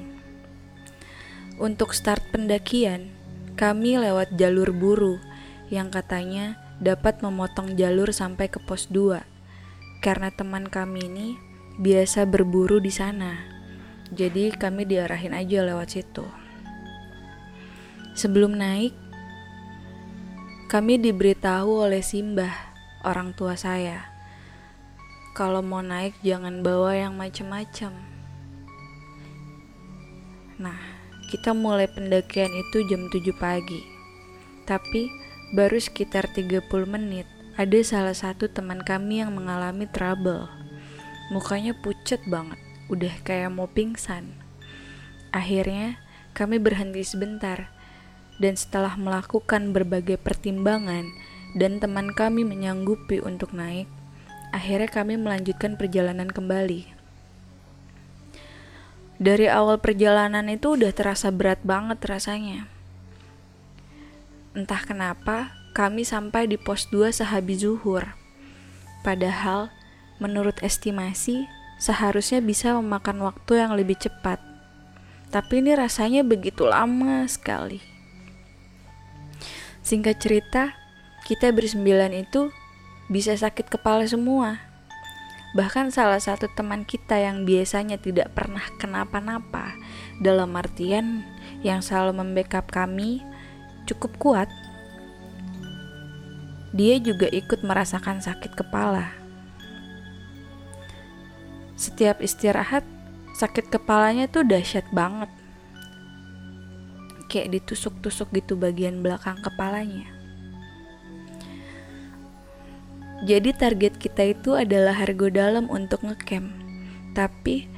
Untuk 1.56 1.96
start 1.96 2.20
pendakian, 2.32 3.12
kami 3.56 3.96
lewat 3.96 4.36
jalur 4.36 4.76
buru 4.76 5.16
yang 5.72 5.88
katanya 5.88 6.60
dapat 6.84 7.24
memotong 7.24 7.80
jalur 7.80 8.12
sampai 8.12 8.52
ke 8.52 8.60
pos 8.60 8.88
2 8.92 9.20
karena 10.04 10.28
teman 10.32 10.68
kami 10.68 11.08
ini 11.08 11.28
biasa 11.80 12.28
berburu 12.28 12.76
di 12.80 12.92
sana. 12.92 13.40
Jadi 14.12 14.52
kami 14.52 14.84
diarahin 14.84 15.32
aja 15.32 15.64
lewat 15.64 15.96
situ. 15.96 16.24
Sebelum 18.12 18.52
naik, 18.52 18.92
kami 20.68 21.00
diberitahu 21.00 21.88
oleh 21.88 22.04
Simbah, 22.04 22.52
orang 23.06 23.32
tua 23.32 23.56
saya. 23.56 24.19
Kalau 25.30 25.62
mau 25.62 25.78
naik 25.78 26.18
jangan 26.26 26.66
bawa 26.66 26.98
yang 26.98 27.14
macem-macem. 27.14 27.94
Nah, 30.58 30.80
kita 31.30 31.54
mulai 31.54 31.86
pendakian 31.86 32.50
itu 32.50 32.82
jam 32.90 33.06
7 33.06 33.30
pagi. 33.38 33.78
Tapi 34.66 35.06
baru 35.54 35.78
sekitar 35.78 36.26
30 36.34 36.66
menit 36.90 37.30
ada 37.54 37.78
salah 37.86 38.16
satu 38.16 38.50
teman 38.50 38.82
kami 38.82 39.22
yang 39.22 39.30
mengalami 39.30 39.86
trouble. 39.86 40.50
Mukanya 41.30 41.78
pucat 41.78 42.18
banget, 42.26 42.58
udah 42.90 43.14
kayak 43.22 43.54
mau 43.54 43.70
pingsan. 43.70 44.34
Akhirnya, 45.30 46.02
kami 46.34 46.58
berhenti 46.58 47.06
sebentar. 47.06 47.70
Dan 48.40 48.58
setelah 48.58 48.98
melakukan 48.98 49.70
berbagai 49.70 50.18
pertimbangan 50.18 51.06
dan 51.54 51.76
teman 51.78 52.10
kami 52.16 52.42
menyanggupi 52.42 53.20
untuk 53.20 53.52
naik, 53.52 53.86
akhirnya 54.50 54.90
kami 54.90 55.18
melanjutkan 55.18 55.74
perjalanan 55.78 56.30
kembali. 56.30 56.86
Dari 59.20 59.46
awal 59.52 59.76
perjalanan 59.78 60.48
itu 60.48 60.80
udah 60.80 60.90
terasa 60.96 61.28
berat 61.28 61.60
banget 61.60 62.00
rasanya. 62.06 62.66
Entah 64.56 64.82
kenapa, 64.82 65.52
kami 65.76 66.02
sampai 66.02 66.50
di 66.50 66.56
pos 66.58 66.88
2 66.88 67.12
sehabis 67.12 67.62
zuhur. 67.62 68.16
Padahal 69.06 69.70
menurut 70.18 70.58
estimasi, 70.64 71.46
seharusnya 71.80 72.44
bisa 72.44 72.76
memakan 72.76 73.24
waktu 73.24 73.60
yang 73.60 73.72
lebih 73.76 73.96
cepat. 73.96 74.40
Tapi 75.30 75.62
ini 75.62 75.72
rasanya 75.78 76.26
begitu 76.26 76.66
lama 76.66 77.24
sekali. 77.30 77.78
Singkat 79.80 80.16
cerita, 80.20 80.76
kita 81.24 81.54
bersembilan 81.54 82.12
itu 82.12 82.52
bisa 83.10 83.34
sakit 83.34 83.66
kepala 83.66 84.06
semua. 84.06 84.62
Bahkan 85.50 85.90
salah 85.90 86.22
satu 86.22 86.46
teman 86.54 86.86
kita 86.86 87.18
yang 87.18 87.42
biasanya 87.42 87.98
tidak 87.98 88.30
pernah 88.38 88.62
kenapa-napa, 88.78 89.74
dalam 90.22 90.54
artian 90.54 91.26
yang 91.66 91.82
selalu 91.82 92.22
membackup 92.22 92.70
kami, 92.70 93.18
cukup 93.82 94.14
kuat. 94.22 94.46
Dia 96.70 97.02
juga 97.02 97.26
ikut 97.34 97.66
merasakan 97.66 98.22
sakit 98.22 98.54
kepala. 98.54 99.10
Setiap 101.74 102.22
istirahat, 102.22 102.86
sakit 103.34 103.74
kepalanya 103.74 104.30
tuh 104.30 104.46
dahsyat 104.46 104.86
banget. 104.94 105.34
Kayak 107.26 107.58
ditusuk-tusuk 107.58 108.30
gitu 108.38 108.54
bagian 108.54 109.02
belakang 109.02 109.42
kepalanya. 109.42 110.19
Jadi 113.20 113.52
target 113.52 114.00
kita 114.00 114.32
itu 114.32 114.56
adalah 114.56 114.96
harga 114.96 115.28
dalam 115.28 115.68
untuk 115.68 116.00
ngecamp. 116.00 116.48
Tapi 117.12 117.68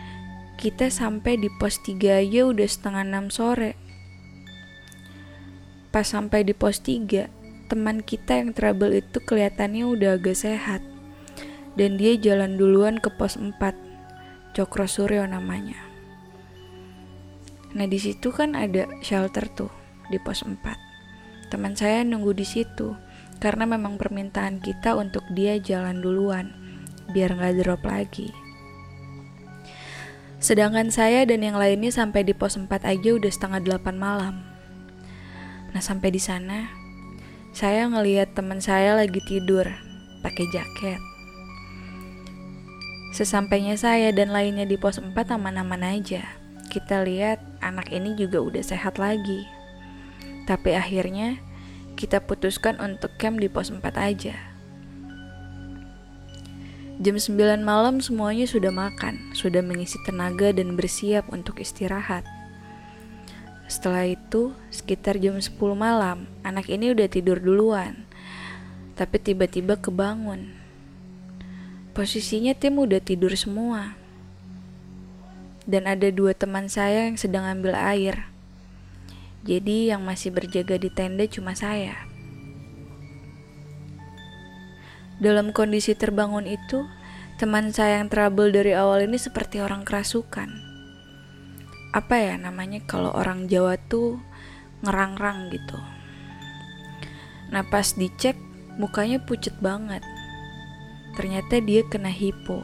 kita 0.54 0.86
sampai 0.86 1.34
di 1.34 1.50
pos 1.58 1.82
3 1.82 2.22
aja 2.22 2.46
udah 2.46 2.68
setengah 2.70 3.02
6 3.26 3.34
sore. 3.34 3.74
Pas 5.90 6.06
sampai 6.06 6.46
di 6.46 6.54
pos 6.54 6.78
3, 6.78 7.26
teman 7.66 8.06
kita 8.06 8.38
yang 8.38 8.54
trouble 8.54 8.94
itu 8.94 9.18
kelihatannya 9.18 9.82
udah 9.82 10.14
agak 10.14 10.38
sehat. 10.38 10.78
Dan 11.74 11.98
dia 11.98 12.14
jalan 12.14 12.54
duluan 12.54 13.02
ke 13.02 13.10
pos 13.10 13.34
4 13.34 13.58
Cokro 14.54 14.86
Suryo 14.86 15.26
namanya. 15.26 15.80
Nah 17.72 17.88
di 17.88 17.96
situ 17.96 18.30
kan 18.30 18.52
ada 18.52 18.84
shelter 19.00 19.48
tuh 19.48 19.72
di 20.12 20.20
pos 20.20 20.44
4. 20.44 20.54
Teman 21.48 21.72
saya 21.74 22.04
nunggu 22.04 22.36
di 22.36 22.44
situ 22.44 22.92
karena 23.42 23.66
memang 23.66 23.98
permintaan 23.98 24.62
kita 24.62 24.94
untuk 24.94 25.26
dia 25.34 25.58
jalan 25.58 25.98
duluan 25.98 26.54
biar 27.10 27.34
nggak 27.34 27.58
drop 27.58 27.82
lagi. 27.82 28.30
Sedangkan 30.38 30.94
saya 30.94 31.26
dan 31.26 31.42
yang 31.42 31.58
lainnya 31.58 31.90
sampai 31.90 32.22
di 32.22 32.34
pos 32.38 32.54
4 32.54 32.70
aja 32.70 33.10
udah 33.18 33.30
setengah 33.34 33.82
8 33.82 33.98
malam. 33.98 34.46
Nah 35.74 35.82
sampai 35.82 36.14
di 36.14 36.22
sana, 36.22 36.70
saya 37.50 37.90
ngelihat 37.90 38.38
teman 38.38 38.62
saya 38.62 38.94
lagi 38.94 39.18
tidur 39.26 39.66
pakai 40.22 40.46
jaket. 40.54 41.02
Sesampainya 43.10 43.74
saya 43.74 44.14
dan 44.14 44.30
lainnya 44.30 44.66
di 44.70 44.78
pos 44.78 45.02
4 45.02 45.14
aman-aman 45.34 45.82
aja. 45.82 46.22
Kita 46.70 47.02
lihat 47.02 47.42
anak 47.58 47.90
ini 47.90 48.14
juga 48.14 48.38
udah 48.38 48.62
sehat 48.62 49.02
lagi. 49.02 49.44
Tapi 50.46 50.74
akhirnya 50.74 51.38
kita 52.02 52.18
putuskan 52.18 52.82
untuk 52.82 53.14
camp 53.14 53.38
di 53.38 53.46
pos 53.46 53.70
4 53.70 53.78
aja. 53.94 54.34
Jam 56.98 57.14
9 57.14 57.62
malam 57.62 58.02
semuanya 58.02 58.50
sudah 58.50 58.74
makan, 58.74 59.30
sudah 59.38 59.62
mengisi 59.62 60.02
tenaga 60.02 60.50
dan 60.50 60.74
bersiap 60.74 61.30
untuk 61.30 61.62
istirahat. 61.62 62.26
Setelah 63.70 64.10
itu, 64.10 64.50
sekitar 64.74 65.22
jam 65.22 65.38
10 65.38 65.54
malam, 65.78 66.26
anak 66.42 66.66
ini 66.66 66.90
udah 66.90 67.06
tidur 67.06 67.38
duluan. 67.38 68.02
Tapi 68.98 69.22
tiba-tiba 69.22 69.78
kebangun 69.78 70.62
Posisinya 71.92 72.56
tim 72.56 72.80
udah 72.80 73.04
tidur 73.04 73.36
semua. 73.36 73.92
Dan 75.68 75.84
ada 75.84 76.08
dua 76.08 76.32
teman 76.32 76.64
saya 76.64 77.04
yang 77.04 77.20
sedang 77.20 77.44
ambil 77.44 77.76
air. 77.76 78.31
Jadi 79.42 79.90
yang 79.90 80.06
masih 80.06 80.30
berjaga 80.30 80.78
di 80.78 80.86
tenda 80.86 81.26
cuma 81.26 81.58
saya. 81.58 82.06
Dalam 85.18 85.50
kondisi 85.50 85.98
terbangun 85.98 86.46
itu, 86.46 86.86
teman 87.42 87.74
saya 87.74 87.98
yang 87.98 88.06
trouble 88.06 88.54
dari 88.54 88.70
awal 88.70 89.02
ini 89.02 89.18
seperti 89.18 89.58
orang 89.58 89.82
kerasukan. 89.82 90.46
Apa 91.90 92.22
ya 92.22 92.34
namanya 92.38 92.86
kalau 92.86 93.10
orang 93.10 93.50
Jawa 93.50 93.74
tuh 93.90 94.22
ngerang-rang 94.86 95.50
gitu. 95.50 95.78
Nah 97.50 97.66
pas 97.66 97.98
dicek, 97.98 98.38
mukanya 98.78 99.18
pucet 99.18 99.58
banget. 99.58 100.06
Ternyata 101.18 101.58
dia 101.58 101.82
kena 101.90 102.14
hipo. 102.14 102.62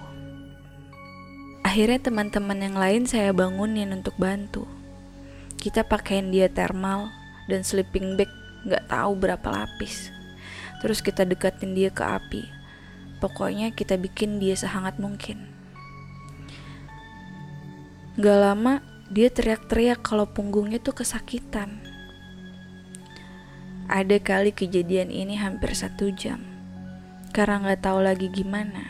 Akhirnya 1.67 2.01
teman-teman 2.01 2.59
yang 2.63 2.79
lain 2.79 3.03
saya 3.05 3.35
bangunin 3.35 3.93
untuk 3.93 4.15
bantu. 4.15 4.78
Kita 5.59 5.83
pakaiin 5.83 6.31
dia 6.31 6.47
thermal 6.47 7.11
dan 7.51 7.67
sleeping 7.67 8.15
bag 8.15 8.31
nggak 8.67 8.87
tahu 8.87 9.13
berapa 9.19 9.49
lapis. 9.51 10.15
Terus 10.79 11.03
kita 11.03 11.27
dekatin 11.27 11.75
dia 11.75 11.91
ke 11.91 12.07
api. 12.07 12.47
Pokoknya 13.19 13.75
kita 13.75 13.99
bikin 13.99 14.39
dia 14.39 14.55
sehangat 14.55 15.03
mungkin. 15.03 15.51
Gak 18.19 18.39
lama 18.39 18.83
dia 19.11 19.31
teriak-teriak 19.31 20.03
kalau 20.03 20.27
punggungnya 20.27 20.79
tuh 20.79 20.95
kesakitan. 21.03 21.83
Ada 23.89 24.21
kali 24.21 24.53
kejadian 24.53 25.09
ini 25.09 25.41
hampir 25.41 25.73
satu 25.73 26.13
jam 26.13 26.45
karena 27.33 27.63
nggak 27.63 27.83
tahu 27.87 28.03
lagi 28.03 28.29
gimana. 28.29 28.85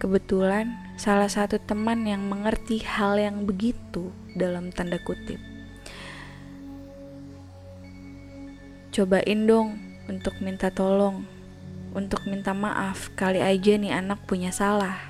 Kebetulan 0.00 0.96
salah 0.98 1.30
satu 1.30 1.60
teman 1.62 2.02
yang 2.08 2.26
mengerti 2.26 2.82
hal 2.82 3.20
yang 3.20 3.46
begitu 3.46 4.10
dalam 4.34 4.74
tanda 4.74 4.98
kutip. 5.04 5.51
Cobain 8.92 9.48
dong 9.48 9.80
untuk 10.04 10.36
minta 10.44 10.68
tolong, 10.68 11.24
untuk 11.96 12.28
minta 12.28 12.52
maaf, 12.52 13.08
kali 13.16 13.40
aja 13.40 13.80
nih 13.80 13.88
anak 13.88 14.20
punya 14.28 14.52
salah. 14.52 15.00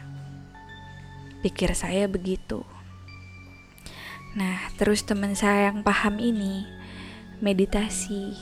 Pikir 1.42 1.74
saya 1.74 2.06
begitu. 2.06 2.62
Nah, 4.38 4.70
terus 4.78 5.02
teman 5.02 5.34
saya 5.34 5.74
yang 5.74 5.82
paham 5.82 6.22
ini 6.22 6.62
meditasi 7.42 8.38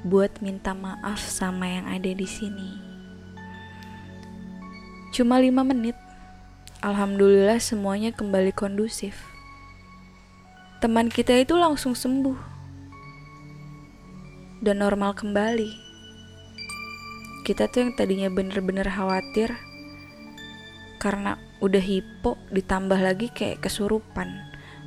buat 0.00 0.40
minta 0.40 0.72
maaf 0.72 1.20
sama 1.28 1.68
yang 1.68 1.84
ada 1.84 2.16
di 2.16 2.24
sini. 2.24 2.80
Cuma 5.12 5.44
lima 5.44 5.60
menit, 5.60 6.00
alhamdulillah 6.80 7.60
semuanya 7.60 8.16
kembali 8.16 8.56
kondusif. 8.56 9.28
Teman 10.80 11.12
kita 11.12 11.36
itu 11.36 11.52
langsung 11.60 11.92
sembuh 11.92 12.49
dan 14.60 14.84
normal 14.84 15.16
kembali. 15.16 15.72
Kita 17.48 17.66
tuh 17.72 17.88
yang 17.88 17.92
tadinya 17.96 18.28
bener-bener 18.28 18.84
khawatir 18.84 19.56
karena 21.00 21.40
udah 21.64 21.80
hipo 21.80 22.36
ditambah 22.52 23.00
lagi 23.00 23.32
kayak 23.32 23.64
kesurupan. 23.64 24.28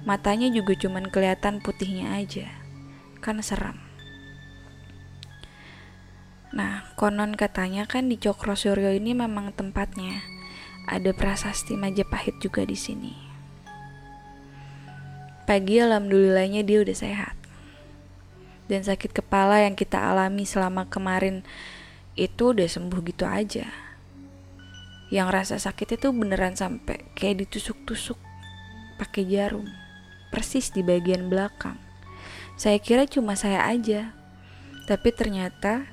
Matanya 0.05 0.53
juga 0.53 0.77
cuman 0.77 1.09
kelihatan 1.09 1.57
putihnya 1.59 2.13
aja. 2.13 2.45
Kan 3.19 3.41
seram. 3.41 3.81
Nah, 6.53 6.85
konon 6.93 7.33
katanya 7.33 7.89
kan 7.89 8.05
di 8.13 8.21
Cokro 8.21 8.53
Suryo 8.53 8.93
ini 8.93 9.17
memang 9.17 9.57
tempatnya. 9.57 10.21
Ada 10.85 11.17
prasasti 11.17 11.73
Majapahit 11.73 12.37
juga 12.37 12.61
di 12.61 12.77
sini. 12.77 13.13
pagi 15.43 15.75
alhamdulillahnya 15.75 16.63
dia 16.63 16.79
udah 16.79 16.95
sehat 16.95 17.42
dan 18.73 18.81
sakit 18.81 19.13
kepala 19.13 19.61
yang 19.61 19.77
kita 19.77 20.01
alami 20.01 20.49
selama 20.49 20.89
kemarin 20.89 21.45
itu 22.17 22.57
udah 22.57 22.65
sembuh 22.65 23.05
gitu 23.05 23.29
aja. 23.29 23.69
Yang 25.13 25.27
rasa 25.29 25.55
sakit 25.61 26.01
itu 26.01 26.09
beneran 26.09 26.57
sampai 26.57 27.05
kayak 27.13 27.45
ditusuk-tusuk 27.45 28.17
pakai 28.97 29.29
jarum 29.29 29.69
persis 30.33 30.73
di 30.73 30.81
bagian 30.81 31.29
belakang. 31.29 31.77
Saya 32.57 32.81
kira 32.81 33.05
cuma 33.05 33.37
saya 33.37 33.61
aja 33.69 34.17
tapi 34.89 35.13
ternyata 35.13 35.85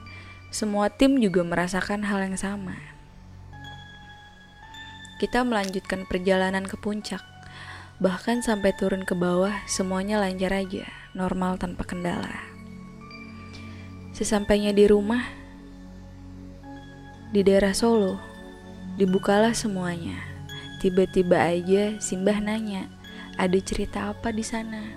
semua 0.49 0.89
tim 0.89 1.21
juga 1.21 1.45
merasakan 1.45 2.09
hal 2.09 2.33
yang 2.33 2.41
sama. 2.41 2.81
Kita 5.21 5.45
melanjutkan 5.45 6.09
perjalanan 6.09 6.65
ke 6.65 6.81
puncak. 6.81 7.21
Bahkan 8.01 8.41
sampai 8.41 8.73
turun 8.81 9.05
ke 9.05 9.13
bawah 9.13 9.53
semuanya 9.69 10.17
lancar 10.17 10.57
aja 10.57 10.89
normal 11.13 11.61
tanpa 11.61 11.85
kendala 11.85 12.50
Sesampainya 14.21 14.77
di 14.77 14.85
rumah, 14.85 15.25
di 17.33 17.41
daerah 17.41 17.73
Solo, 17.73 18.21
dibukalah 19.01 19.57
semuanya. 19.57 20.21
Tiba-tiba 20.77 21.41
aja 21.41 21.97
Simbah 21.97 22.37
nanya, 22.37 22.85
ada 23.41 23.57
cerita 23.65 24.13
apa 24.13 24.29
di 24.29 24.45
sana? 24.45 24.93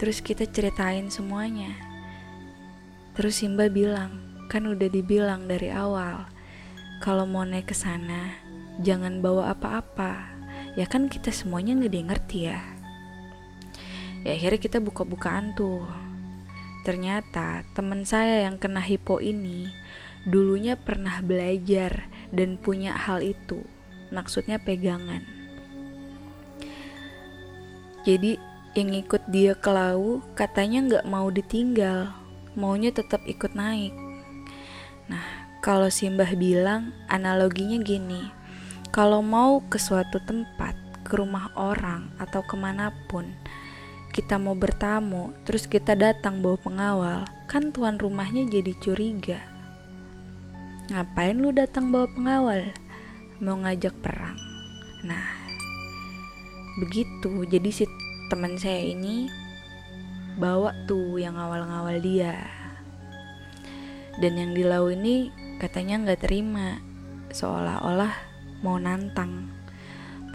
Terus 0.00 0.24
kita 0.24 0.48
ceritain 0.48 1.12
semuanya. 1.12 1.76
Terus 3.12 3.44
Simbah 3.44 3.68
bilang, 3.68 4.16
kan 4.48 4.64
udah 4.64 4.88
dibilang 4.88 5.44
dari 5.44 5.68
awal, 5.68 6.24
kalau 7.04 7.28
mau 7.28 7.44
naik 7.44 7.68
ke 7.68 7.76
sana, 7.76 8.32
jangan 8.80 9.20
bawa 9.20 9.52
apa-apa. 9.52 10.24
Ya 10.72 10.88
kan 10.88 11.12
kita 11.12 11.28
semuanya 11.36 11.76
nggak 11.76 12.16
ngerti 12.16 12.48
ya. 12.48 12.64
Ya 14.24 14.40
akhirnya 14.40 14.56
kita 14.56 14.80
buka-bukaan 14.80 15.52
tuh 15.52 16.05
Ternyata 16.86 17.66
teman 17.74 18.06
saya 18.06 18.46
yang 18.46 18.62
kena 18.62 18.78
hipo 18.78 19.18
ini 19.18 19.66
dulunya 20.22 20.78
pernah 20.78 21.18
belajar 21.18 22.06
dan 22.30 22.54
punya 22.54 22.94
hal 22.94 23.26
itu. 23.26 23.66
Maksudnya 24.14 24.62
pegangan. 24.62 25.26
Jadi 28.06 28.38
yang 28.78 28.94
ikut 28.94 29.26
dia 29.34 29.58
ke 29.58 29.66
lau 29.66 30.22
katanya 30.38 30.78
nggak 30.86 31.06
mau 31.10 31.26
ditinggal, 31.26 32.14
maunya 32.54 32.94
tetap 32.94 33.18
ikut 33.26 33.58
naik. 33.58 33.90
Nah, 35.10 35.26
kalau 35.58 35.90
Simbah 35.90 36.38
bilang 36.38 36.94
analoginya 37.10 37.82
gini, 37.82 38.30
kalau 38.94 39.26
mau 39.26 39.58
ke 39.66 39.82
suatu 39.82 40.22
tempat, 40.22 40.78
ke 41.02 41.18
rumah 41.18 41.50
orang 41.58 42.14
atau 42.22 42.46
ke 42.46 42.54
mana 42.54 42.94
pun, 43.10 43.26
kita 44.16 44.40
mau 44.40 44.56
bertamu, 44.56 45.36
terus 45.44 45.68
kita 45.68 45.92
datang 45.92 46.40
bawa 46.40 46.56
pengawal, 46.56 47.18
kan 47.52 47.68
tuan 47.68 48.00
rumahnya 48.00 48.48
jadi 48.48 48.72
curiga. 48.80 49.36
Ngapain 50.88 51.36
lu 51.36 51.52
datang 51.52 51.92
bawa 51.92 52.08
pengawal? 52.08 52.72
Mau 53.44 53.60
ngajak 53.60 53.92
perang. 54.00 54.40
Nah, 55.04 55.36
begitu. 56.80 57.44
Jadi 57.44 57.68
si 57.68 57.84
teman 58.32 58.56
saya 58.56 58.88
ini 58.88 59.28
bawa 60.40 60.72
tuh 60.88 61.20
yang 61.20 61.36
ngawal-ngawal 61.36 62.00
dia. 62.00 62.40
Dan 64.16 64.40
yang 64.40 64.56
di 64.56 64.64
lau 64.64 64.88
ini 64.88 65.28
katanya 65.60 66.00
nggak 66.00 66.24
terima, 66.24 66.80
seolah-olah 67.36 68.16
mau 68.64 68.80
nantang. 68.80 69.55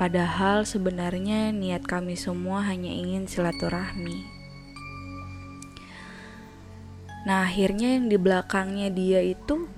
Padahal 0.02 0.66
sebenarnya 0.66 1.54
niat 1.54 1.86
kami 1.86 2.18
semua 2.18 2.66
hanya 2.66 2.90
ingin 2.90 3.30
silaturahmi. 3.30 4.26
Nah, 7.30 7.46
akhirnya 7.46 8.02
yang 8.02 8.10
di 8.10 8.18
belakangnya 8.18 8.90
dia 8.90 9.22
itu 9.22 9.70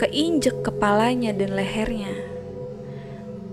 keinjek 0.00 0.64
kepalanya 0.64 1.36
dan 1.36 1.52
lehernya. 1.52 2.16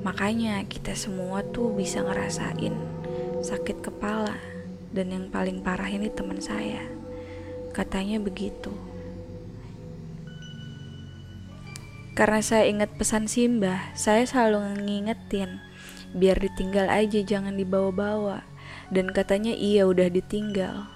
Makanya 0.07 0.63
kita 0.71 0.95
semua 0.95 1.43
tuh 1.43 1.67
bisa 1.75 1.99
ngerasain 1.99 2.71
sakit 3.43 3.83
kepala 3.83 4.39
dan 4.95 5.11
yang 5.11 5.27
paling 5.27 5.59
parah 5.59 5.91
ini 5.91 6.07
teman 6.15 6.39
saya. 6.39 6.79
Katanya 7.75 8.23
begitu. 8.23 8.71
Karena 12.15 12.39
saya 12.39 12.71
ingat 12.71 12.95
pesan 12.95 13.27
Simbah, 13.27 13.91
saya 13.91 14.23
selalu 14.23 14.79
ngingetin 14.87 15.59
biar 16.15 16.39
ditinggal 16.39 16.87
aja 16.87 17.19
jangan 17.19 17.59
dibawa-bawa. 17.59 18.47
Dan 18.87 19.11
katanya 19.11 19.51
iya 19.51 19.83
udah 19.83 20.07
ditinggal. 20.07 20.87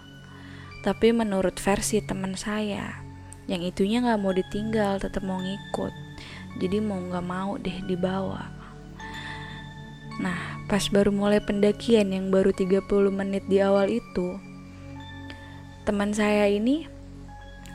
Tapi 0.80 1.12
menurut 1.12 1.60
versi 1.60 2.00
teman 2.00 2.40
saya, 2.40 3.04
yang 3.52 3.60
itunya 3.60 4.00
nggak 4.00 4.16
mau 4.24 4.32
ditinggal, 4.32 5.04
tetap 5.04 5.28
mau 5.28 5.44
ngikut. 5.44 5.92
Jadi 6.64 6.80
mau 6.80 7.04
nggak 7.04 7.26
mau 7.28 7.60
deh 7.60 7.84
dibawa. 7.84 8.48
Nah, 10.24 10.64
pas 10.72 10.88
baru 10.88 11.12
mulai 11.12 11.44
pendakian 11.44 12.16
yang 12.16 12.32
baru 12.32 12.56
30 12.56 12.88
menit 13.12 13.44
di 13.52 13.60
awal 13.60 13.92
itu, 13.92 14.40
teman 15.84 16.16
saya 16.16 16.48
ini 16.48 16.88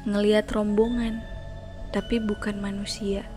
ngeliat 0.08 0.48
rombongan, 0.48 1.20
tapi 1.92 2.24
bukan 2.24 2.56
manusia 2.56 3.33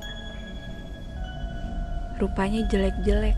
rupanya 2.18 2.66
jelek-jelek. 2.70 3.38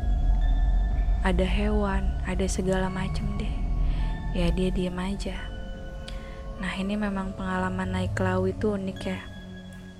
Ada 1.23 1.43
hewan 1.43 2.19
ada 2.23 2.45
segala 2.47 2.87
macem 2.87 3.27
deh. 3.35 3.51
Ya 4.31 4.47
dia 4.55 4.71
diem 4.71 4.95
aja. 4.95 5.35
Nah 6.59 6.71
ini 6.75 6.95
memang 6.95 7.35
pengalaman 7.35 7.91
naik 7.91 8.15
lau 8.19 8.47
itu 8.47 8.75
unik 8.75 8.99
ya. 9.03 9.19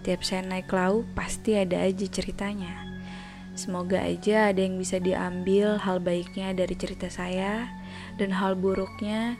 Tiap 0.04 0.22
saya 0.24 0.44
naik 0.48 0.72
lau 0.72 1.04
pasti 1.16 1.60
ada 1.60 1.84
aja 1.84 2.08
ceritanya. 2.08 2.88
Semoga 3.56 4.00
aja 4.00 4.56
ada 4.56 4.64
yang 4.64 4.80
bisa 4.80 5.04
diambil 5.04 5.76
hal 5.76 6.00
baiknya 6.00 6.56
dari 6.56 6.76
cerita 6.80 7.12
saya 7.12 7.68
dan 8.16 8.32
hal 8.32 8.56
buruknya 8.56 9.36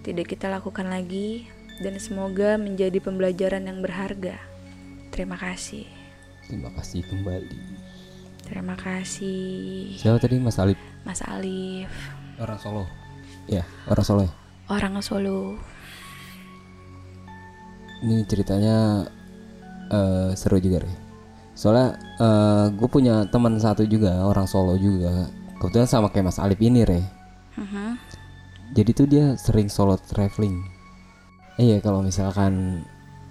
tidak 0.00 0.32
kita 0.32 0.48
lakukan 0.48 0.88
lagi. 0.88 1.48
Dan 1.74 1.98
semoga 1.98 2.54
menjadi 2.54 3.02
pembelajaran 3.02 3.66
yang 3.66 3.82
berharga. 3.82 4.38
Terima 5.10 5.34
kasih. 5.34 5.90
Terima 6.46 6.70
kasih 6.70 7.02
kembali 7.02 7.74
Terima 8.54 8.78
kasih. 8.78 9.98
Siapa 9.98 10.22
tadi 10.22 10.38
Mas 10.38 10.62
Alif? 10.62 10.78
Mas 11.02 11.18
Alif. 11.26 11.90
Orang 12.38 12.54
Solo. 12.62 12.86
Ya, 13.50 13.66
orang 13.90 14.06
Solo. 14.06 14.30
Orang 14.70 14.94
Solo. 15.02 15.58
Ini 18.06 18.22
ceritanya 18.30 19.10
uh, 19.90 20.30
seru 20.38 20.62
juga 20.62 20.86
deh. 20.86 20.96
Soalnya 21.58 21.98
uh, 22.22 22.26
eh, 22.26 22.66
gue 22.78 22.86
punya 22.86 23.26
teman 23.26 23.58
satu 23.58 23.82
juga 23.90 24.22
orang 24.22 24.46
Solo 24.46 24.78
juga. 24.78 25.26
Kebetulan 25.58 25.90
sama 25.90 26.14
kayak 26.14 26.30
Mas 26.30 26.38
Alif 26.38 26.62
ini 26.62 26.86
re. 26.86 27.02
Uh 27.58 27.66
-huh. 27.66 27.90
Jadi 28.70 28.90
tuh 28.94 29.10
dia 29.10 29.34
sering 29.34 29.66
solo 29.66 29.98
traveling. 29.98 30.62
Iya 31.58 31.82
kalau 31.82 32.06
misalkan 32.06 32.86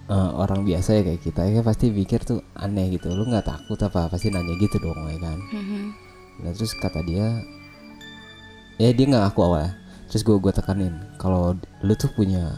uh, 0.10 0.32
orang 0.40 0.68
biasa 0.68 1.00
ya 1.00 1.02
kayak 1.06 1.22
kita 1.24 1.42
ya 1.48 1.62
pasti 1.64 1.92
pikir 1.92 2.24
tuh 2.24 2.44
aneh 2.58 2.96
gitu. 2.96 3.12
Lu 3.14 3.28
nggak 3.28 3.48
takut 3.48 3.80
apa 3.84 4.10
pasti 4.12 4.34
nanya 4.34 4.56
gitu 4.60 4.80
dong 4.82 4.98
ya 5.08 5.20
kan? 5.22 5.40
Mm-hmm. 5.54 5.86
nah 6.34 6.50
terus 6.50 6.74
kata 6.74 7.06
dia 7.06 7.30
ya 8.82 8.90
dia 8.92 9.06
nggak 9.06 9.32
aku 9.32 9.40
awal. 9.46 9.70
Terus 10.10 10.22
gue 10.26 10.38
gue 10.38 10.54
tekanin 10.54 10.94
kalau 11.22 11.58
lu 11.82 11.94
tuh 11.96 12.10
punya 12.14 12.58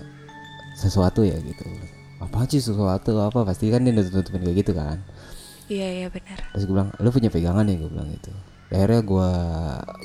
sesuatu 0.80 1.24
ya 1.24 1.36
gitu. 1.40 1.66
Apa 2.24 2.48
sih 2.48 2.64
sesuatu? 2.64 3.20
Apa? 3.20 3.44
Pasti 3.44 3.68
kan 3.70 3.84
dia 3.84 3.92
udah 3.92 4.06
tutupin 4.12 4.44
kayak 4.44 4.58
gitu 4.66 4.72
kan? 4.76 5.00
Iya 5.68 5.88
iya 6.04 6.08
benar. 6.08 6.40
Terus 6.56 6.64
gue 6.68 6.74
bilang 6.76 6.92
lu 7.00 7.10
punya 7.12 7.30
pegangan 7.32 7.68
ya? 7.68 7.76
Gue 7.80 7.90
bilang 7.92 8.10
gitu. 8.12 8.32
Akhirnya 8.76 9.02
gue 9.08 9.30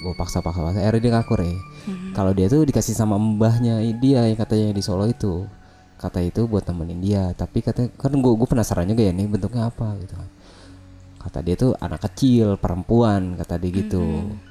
gue 0.05 0.15
paksa 0.15 0.39
paksa 0.45 0.61
paksa 0.63 0.79
akhirnya 0.85 1.03
dia 1.03 1.13
ngaku 1.17 1.33
ya 1.43 1.49
mm-hmm. 1.49 2.13
kalau 2.15 2.33
dia 2.37 2.47
tuh 2.47 2.63
dikasih 2.63 2.95
sama 2.95 3.17
mbahnya 3.19 3.83
dia 3.99 4.29
yang 4.29 4.39
katanya 4.39 4.71
di 4.77 4.83
Solo 4.85 5.09
itu 5.09 5.49
kata 6.01 6.25
itu 6.25 6.49
buat 6.49 6.65
temenin 6.65 7.05
dia. 7.05 7.37
Tapi 7.37 7.61
kata 7.61 7.93
kan 8.01 8.13
gue 8.17 8.33
gue 8.33 8.49
penasaran 8.49 8.89
juga 8.89 9.05
ya 9.05 9.13
nih 9.13 9.29
bentuknya 9.29 9.69
apa 9.69 10.01
gitu 10.01 10.17
kan. 10.17 10.31
Kata 11.21 11.39
dia 11.45 11.55
tuh 11.61 11.77
anak 11.77 12.01
kecil 12.09 12.57
perempuan 12.57 13.37
kata 13.37 13.61
dia 13.61 13.71
gitu. 13.85 14.01
Mm-hmm. 14.01 14.49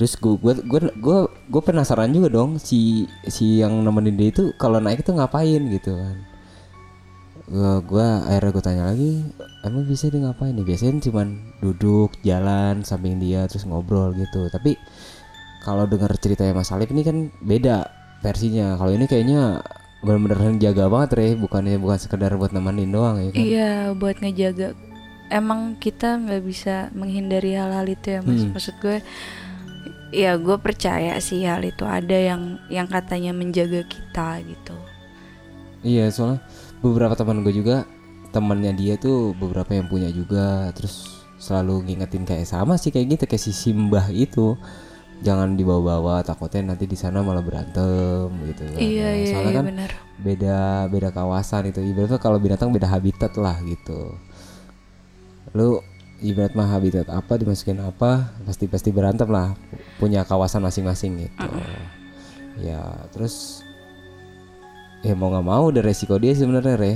terus 0.00 0.16
gue 0.16 0.32
gue 0.40 0.54
gue 0.64 0.80
gue 0.96 1.18
gue 1.28 1.60
penasaran 1.60 2.08
juga 2.08 2.32
dong 2.32 2.56
si 2.56 3.04
si 3.28 3.60
yang 3.60 3.84
nemenin 3.84 4.16
dia 4.16 4.32
itu 4.32 4.48
kalau 4.56 4.80
naik 4.80 5.04
itu 5.04 5.12
ngapain 5.12 5.60
gitu 5.68 5.92
kan. 5.92 6.16
Gue 7.44 7.72
gue 7.84 8.06
akhirnya 8.24 8.50
gue 8.56 8.64
tanya 8.64 8.84
lagi 8.88 9.12
emang 9.60 9.84
bisa 9.84 10.08
dia 10.08 10.24
ngapain? 10.24 10.56
Nih 10.56 10.64
biasanya 10.64 11.04
cuman 11.04 11.28
duduk 11.60 12.16
jalan 12.24 12.80
samping 12.80 13.20
dia 13.20 13.44
terus 13.44 13.68
ngobrol 13.68 14.16
gitu. 14.16 14.48
Tapi 14.48 14.80
kalau 15.60 15.84
dengar 15.84 16.16
ceritanya 16.16 16.56
Mas 16.56 16.72
Alif 16.72 16.88
ini 16.96 17.04
kan 17.04 17.28
beda 17.44 17.84
versinya. 18.24 18.80
Kalau 18.80 18.96
ini 18.96 19.04
kayaknya 19.04 19.60
benar-benar 20.00 20.56
jaga 20.56 20.88
banget 20.88 21.10
re 21.16 21.26
bukannya 21.36 21.76
bukan 21.76 21.98
sekedar 22.00 22.32
buat 22.40 22.56
nemenin 22.56 22.88
doang 22.88 23.16
ya 23.20 23.28
kan? 23.32 23.40
Iya 23.40 23.72
buat 23.96 24.16
ngejaga. 24.20 24.72
Emang 25.30 25.76
kita 25.78 26.18
nggak 26.18 26.42
bisa 26.42 26.88
menghindari 26.96 27.54
hal-hal 27.54 27.86
itu 27.86 28.18
ya 28.18 28.20
mas. 28.24 28.42
Hmm. 28.42 28.50
maksud 28.56 28.74
gue 28.80 28.98
ya 30.10 30.34
gue 30.40 30.56
percaya 30.58 31.14
sih 31.22 31.46
hal 31.46 31.62
itu 31.62 31.86
ada 31.86 32.16
yang 32.16 32.58
yang 32.72 32.88
katanya 32.88 33.30
menjaga 33.36 33.86
kita 33.86 34.40
gitu. 34.42 34.74
Iya 35.84 36.08
soalnya 36.10 36.40
beberapa 36.80 37.14
teman 37.14 37.44
gue 37.44 37.54
juga 37.54 37.84
temannya 38.32 38.72
dia 38.74 38.94
tuh 38.96 39.36
beberapa 39.36 39.74
yang 39.74 39.86
punya 39.90 40.08
juga 40.10 40.70
terus 40.72 41.24
selalu 41.40 41.88
ngingetin 41.88 42.24
kayak 42.28 42.46
sama 42.46 42.76
sih 42.76 42.92
kayak 42.92 43.16
gitu 43.16 43.24
kayak 43.26 43.42
si 43.42 43.52
Simbah 43.52 44.12
itu 44.12 44.54
jangan 45.20 45.52
dibawa-bawa 45.52 46.24
takutnya 46.24 46.72
nanti 46.72 46.88
di 46.88 46.96
sana 46.96 47.20
malah 47.20 47.44
berantem 47.44 48.32
gitu 48.48 48.64
kan. 48.72 48.80
iya 48.80 49.08
Nah, 49.12 49.14
iya 49.20 49.26
soalnya 49.28 49.50
iya 49.52 49.58
kan 49.60 49.64
benar. 49.68 49.90
beda 50.20 50.58
beda 50.88 51.08
kawasan 51.12 51.62
itu. 51.68 51.80
Ibaratnya 51.84 52.16
kalau 52.16 52.40
binatang 52.40 52.72
beda 52.72 52.88
habitat 52.88 53.36
lah 53.36 53.60
gitu. 53.68 54.16
Lu 55.52 55.84
ibarat 56.24 56.52
mah 56.56 56.68
habitat 56.72 57.08
apa 57.08 57.36
dimasukin 57.36 57.80
apa 57.80 58.32
pasti 58.48 58.64
pasti 58.64 58.88
berantem 58.92 59.28
lah. 59.28 59.52
Punya 60.00 60.24
kawasan 60.24 60.64
masing-masing 60.64 61.28
gitu. 61.28 61.48
Ya 62.60 62.80
terus 63.12 63.60
ya 65.04 65.12
mau 65.16 65.32
nggak 65.32 65.46
mau 65.46 65.68
udah 65.68 65.84
resiko 65.84 66.16
dia 66.16 66.32
sebenarnya 66.32 66.76
re. 66.80 66.94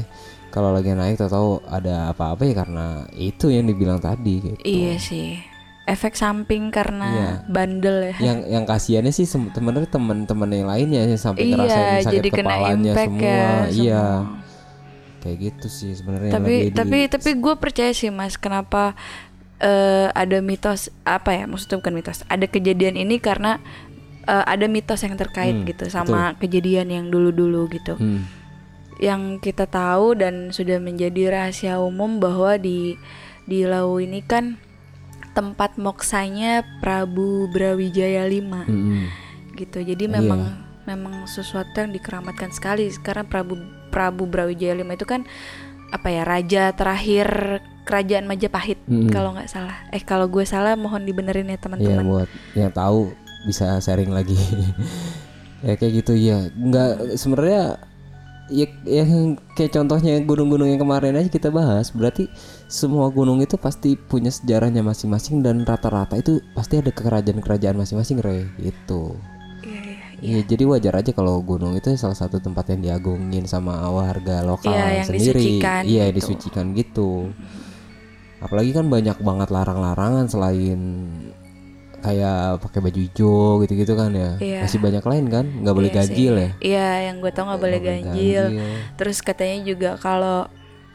Kalau 0.49 0.71
lagi 0.71 0.95
naik 0.95 1.19
tau 1.19 1.29
tahu 1.29 1.51
ada 1.67 2.15
apa-apa 2.15 2.47
ya 2.47 2.55
karena 2.55 3.05
itu 3.13 3.51
yang 3.51 3.67
dibilang 3.69 3.99
tadi 4.01 4.35
gitu. 4.39 4.59
Iya 4.65 4.95
sih 4.97 5.54
efek 5.85 6.15
samping 6.15 6.69
karena 6.69 7.07
Iya. 7.07 7.29
bandel 7.47 7.97
ya 8.07 8.17
yang 8.25 8.39
yang 8.47 8.65
kasihannya 8.65 9.11
sih 9.11 9.25
sebenarnya 9.25 9.85
teman-teman 9.87 10.49
yang 10.49 10.67
lainnya 10.67 11.05
yang 11.05 11.15
sampai 11.15 11.45
iya 11.45 11.55
ngerasain 11.55 11.85
sakit 12.01 12.15
jadi 12.15 12.29
kena 12.31 12.45
kepalanya 12.51 12.91
impact 12.91 13.05
semua 13.07 13.29
ya 13.29 13.49
iya 13.69 14.05
semua. 14.05 14.43
kayak 15.21 15.37
gitu 15.43 15.67
sih 15.69 15.93
sebenarnya 15.93 16.31
tapi 16.33 16.53
lagi 16.55 16.65
di- 16.65 16.75
tapi 16.75 16.99
tapi 17.07 17.31
gue 17.35 17.55
percaya 17.55 17.93
sih 17.93 18.09
mas 18.09 18.35
kenapa 18.35 18.97
eh, 19.57 20.09
ada 20.11 20.41
mitos 20.41 20.89
apa 21.03 21.31
ya 21.33 21.45
maksudnya 21.45 21.79
bukan 21.79 21.95
mitos 21.95 22.25
ada 22.27 22.47
kejadian 22.47 22.97
ini 22.97 23.17
karena 23.19 23.61
eh, 24.23 24.45
ada 24.47 24.65
mitos 24.67 25.01
yang 25.01 25.15
terkait 25.15 25.53
Hmm, 25.55 25.65
gitu 25.65 25.85
sama 25.87 26.33
kejadian 26.35 26.89
yang 26.89 27.07
dulu-dulu 27.07 27.69
gitu 27.69 27.95
Hmm. 27.95 28.25
yang 28.97 29.37
kita 29.37 29.65
tahu 29.65 30.15
dan 30.15 30.49
sudah 30.49 30.79
menjadi 30.79 31.29
rahasia 31.31 31.77
umum 31.77 32.17
bahwa 32.19 32.57
di 32.57 32.97
di 33.45 33.63
Lau 33.63 33.97
ini 33.97 34.23
kan 34.23 34.57
tempat 35.35 35.77
moksanya 35.77 36.63
Prabu 36.79 37.51
Brawijaya 37.51 38.25
V 38.25 38.39
Mm-mm. 38.41 39.11
gitu 39.55 39.83
jadi 39.83 40.05
Iya. 40.07 40.15
memang 40.23 40.41
memang 40.85 41.27
sesuatu 41.27 41.75
yang 41.77 41.91
dikeramatkan 41.91 42.51
sekali 42.51 42.87
karena 42.97 43.23
Prabu 43.23 43.59
Prabu 43.91 44.25
Brawijaya 44.25 44.75
V 44.75 44.87
itu 44.89 45.05
kan 45.05 45.27
apa 45.91 46.09
ya 46.09 46.23
raja 46.23 46.71
terakhir 46.71 47.61
kerajaan 47.85 48.25
Majapahit 48.25 48.79
Mm-mm. 48.87 49.11
kalau 49.11 49.35
nggak 49.35 49.47
salah 49.47 49.77
eh 49.91 50.01
kalau 50.01 50.27
gue 50.27 50.43
salah 50.43 50.73
mohon 50.75 51.03
dibenerin 51.03 51.47
ya 51.47 51.55
Iya 51.55 51.61
teman-teman 51.61 52.05
buat 52.07 52.29
yang 52.55 52.73
tahu 52.73 53.13
bisa 53.45 53.77
sharing 53.77 54.09
lagi. 54.09 54.35
ya 55.67 55.77
kayak 55.77 55.93
gitu 56.01 56.17
ya. 56.17 56.49
Nggak 56.51 57.21
sebenarnya 57.21 57.77
ya 58.55 58.71
yang 58.87 59.35
kayak 59.59 59.75
contohnya 59.75 60.15
gunung-gunung 60.23 60.71
yang 60.71 60.79
kemarin 60.79 61.19
aja 61.19 61.27
kita 61.27 61.51
bahas 61.51 61.91
berarti 61.91 62.31
semua 62.71 63.11
gunung 63.11 63.43
itu 63.43 63.59
pasti 63.59 63.99
punya 63.99 64.31
sejarahnya 64.31 64.87
masing-masing 64.87 65.43
dan 65.43 65.67
rata-rata 65.67 66.15
itu 66.15 66.39
pasti 66.55 66.79
ada 66.79 66.95
kerajaan-kerajaan 66.95 67.75
masing-masing 67.75 68.23
re 68.23 68.47
gitu. 68.63 69.19
Iya, 69.67 69.81
iya, 69.83 69.83
iya. 69.83 70.07
Iya, 70.25 70.41
jadi 70.47 70.65
wajar 70.71 70.95
aja 71.03 71.11
kalau 71.11 71.43
gunung 71.43 71.75
itu 71.75 71.91
salah 71.99 72.15
satu 72.15 72.39
tempat 72.39 72.71
yang 72.73 72.81
diagungin 72.87 73.45
sama 73.51 73.75
warga 73.91 74.47
lokal 74.47 74.71
Iya, 74.71 75.03
yang 75.03 75.07
sendiri. 75.11 75.35
disucikan 75.35 75.83
Iya, 75.83 76.05
gitu. 76.09 76.17
disucikan 76.23 76.67
gitu. 76.79 77.11
Apalagi 78.39 78.71
kan 78.71 78.87
banyak 78.87 79.19
banget 79.19 79.49
larang-larangan 79.51 80.31
selain 80.31 80.81
kayak 82.05 82.61
pakai 82.61 82.81
baju 82.85 83.01
hijau 83.01 83.65
gitu-gitu 83.65 83.97
kan 83.97 84.13
ya. 84.13 84.31
Iya. 84.37 84.61
Masih 84.69 84.79
banyak 84.79 85.01
lain 85.01 85.25
kan, 85.33 85.45
nggak 85.49 85.75
boleh 85.75 85.89
Iya 85.89 85.97
sih. 85.97 86.01
ganjil 86.05 86.35
ya. 86.37 86.51
Iya, 86.61 86.89
yang 87.09 87.17
gue 87.25 87.33
tau 87.33 87.49
nggak 87.49 87.63
boleh 87.65 87.79
Nggak 87.81 87.89
ganjil. 88.13 88.45
Terus 88.95 89.19
katanya 89.25 89.59
juga 89.65 89.91
kalau 89.97 90.47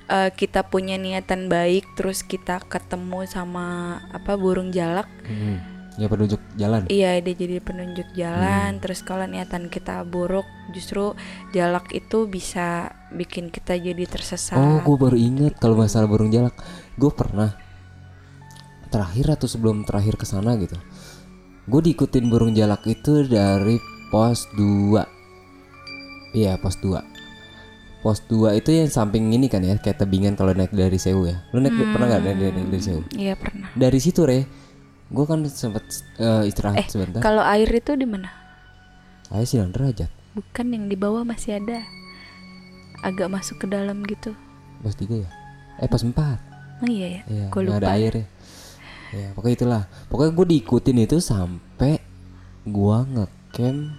eh, 0.05 0.29
kita 0.31 0.65
punya 0.65 0.97
niatan 0.97 1.49
baik, 1.49 1.93
terus 1.93 2.21
kita 2.21 2.61
ketemu 2.65 3.25
sama 3.25 3.65
apa 4.09 4.33
burung 4.33 4.69
jalak, 4.69 5.09
Hmm. 5.25 5.57
Ya 5.99 6.07
penunjuk 6.07 6.39
jalan. 6.55 6.87
iya 6.87 7.19
dia 7.19 7.35
jadi 7.35 7.59
penunjuk 7.59 8.15
jalan. 8.15 8.71
Hmm. 8.71 8.81
Terus 8.81 9.03
kalau 9.03 9.27
niatan 9.27 9.67
kita 9.67 10.01
buruk, 10.01 10.47
justru 10.71 11.11
jalak 11.51 11.91
itu 11.91 12.23
bisa 12.23 12.87
bikin 13.11 13.51
kita 13.51 13.75
jadi 13.75 14.07
tersesat. 14.07 14.55
Oh, 14.55 14.79
gue 14.79 14.95
baru 14.95 15.19
ingat 15.19 15.59
kalau 15.59 15.75
masalah 15.75 16.07
burung 16.07 16.31
jalak. 16.31 16.55
Gue 16.95 17.11
pernah 17.11 17.51
terakhir 18.89 19.37
atau 19.37 19.45
sebelum 19.45 19.85
terakhir 19.85 20.17
ke 20.17 20.25
sana 20.25 20.57
gitu. 20.57 20.73
Gue 21.69 21.81
diikutin 21.83 22.27
burung 22.27 22.51
jalak 22.51 22.81
itu 22.83 23.23
dari 23.23 23.77
pos 24.09 24.49
2 24.57 24.97
Iya, 26.31 26.57
pos 26.57 26.77
2 26.77 26.97
Pos 27.99 28.23
2 28.25 28.55
itu 28.55 28.69
yang 28.71 28.87
samping 28.87 29.29
ini 29.29 29.45
kan 29.45 29.59
ya, 29.59 29.75
kayak 29.75 29.99
tebingan 29.99 30.33
kalau 30.33 30.55
naik 30.55 30.71
dari 30.71 30.95
Sewu 30.95 31.27
ya. 31.27 31.43
Lu 31.51 31.59
naik 31.59 31.75
pernah 31.75 32.07
nggak 32.07 32.21
naik 32.23 32.37
dari, 32.39 32.59
dari 32.63 32.79
Sewu? 32.81 33.01
Iya 33.11 33.33
pernah. 33.35 33.67
Dari 33.75 33.99
situ 33.99 34.23
re, 34.23 34.47
gue 35.05 35.25
kan 35.27 35.43
sempet 35.45 35.83
eh, 36.15 36.47
istirahat 36.47 36.79
Eh, 36.79 36.87
sebentar. 36.87 37.19
kalau 37.19 37.43
air 37.43 37.67
itu 37.67 37.93
di 37.93 38.07
mana? 38.07 38.31
Ayo 39.29 39.43
sih 39.43 39.59
derajat, 39.59 40.07
Bukan 40.31 40.65
yang 40.71 40.87
di 40.87 40.95
bawah 40.95 41.27
masih 41.27 41.59
ada. 41.59 41.83
Agak 43.03 43.27
masuk 43.27 43.59
ke 43.59 43.67
dalam 43.67 43.99
gitu. 44.07 44.31
pos 44.79 44.95
3 44.95 45.19
ya? 45.19 45.29
Eh 45.77 45.87
pos 45.91 46.01
4 46.01 46.15
Oh 46.79 46.87
iya 46.87 47.19
ya. 47.19 47.21
Iya, 47.27 47.45
Gua 47.51 47.59
yang 47.59 47.67
lupa. 47.67 47.83
ada 47.83 47.89
air 47.99 48.13
ya. 48.15 48.25
Ya, 49.09 49.33
pokoknya 49.33 49.55
itulah. 49.57 49.83
Pokoknya 50.07 50.31
gue 50.37 50.45
diikutin 50.57 50.97
itu 51.01 51.17
sampai 51.17 51.97
gua 52.67 53.05
ngecamp 53.09 53.95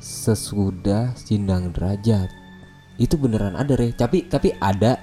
sesudah 0.00 1.12
sindang 1.16 1.72
derajat. 1.72 2.28
Itu 2.96 3.20
beneran 3.20 3.56
ada 3.56 3.74
re. 3.74 3.92
Tapi 3.92 4.28
tapi 4.28 4.54
ada 4.56 5.00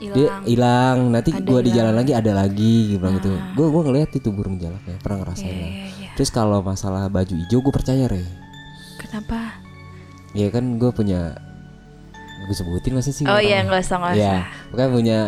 dia 0.00 0.42
Hilang. 0.44 1.12
Nanti 1.14 1.32
gua 1.44 1.64
di 1.64 1.70
jalan 1.72 1.94
lagi 1.96 2.12
ada 2.12 2.32
lagi 2.36 2.92
gitu 2.92 3.00
bilang 3.00 3.16
gitu. 3.20 3.32
Gua 3.56 3.66
gua 3.72 3.82
ngeliat 3.88 4.10
itu 4.12 4.28
burung 4.32 4.60
jalaknya, 4.60 4.96
pernah 5.00 5.24
ngerasain. 5.24 5.48
Iya, 5.48 5.56
lah. 5.56 5.68
iya, 5.70 5.88
iya. 6.00 6.08
Terus 6.18 6.30
kalau 6.30 6.60
masalah 6.60 7.08
baju 7.08 7.34
hijau 7.34 7.58
gue 7.64 7.72
percaya 7.74 8.04
re. 8.06 8.22
Kenapa? 9.00 9.58
Ya 10.34 10.50
kan 10.50 10.78
gue 10.82 10.90
punya 10.90 11.38
gue 12.44 12.54
sebutin 12.54 12.98
masa 12.98 13.14
sih? 13.14 13.24
Oh 13.24 13.38
iya 13.40 13.62
nggak 13.64 13.80
usah 13.80 13.96
nggak 14.02 14.14
Iya, 14.18 14.26
usah. 14.26 14.42
pokoknya 14.68 14.90
punya 14.90 15.18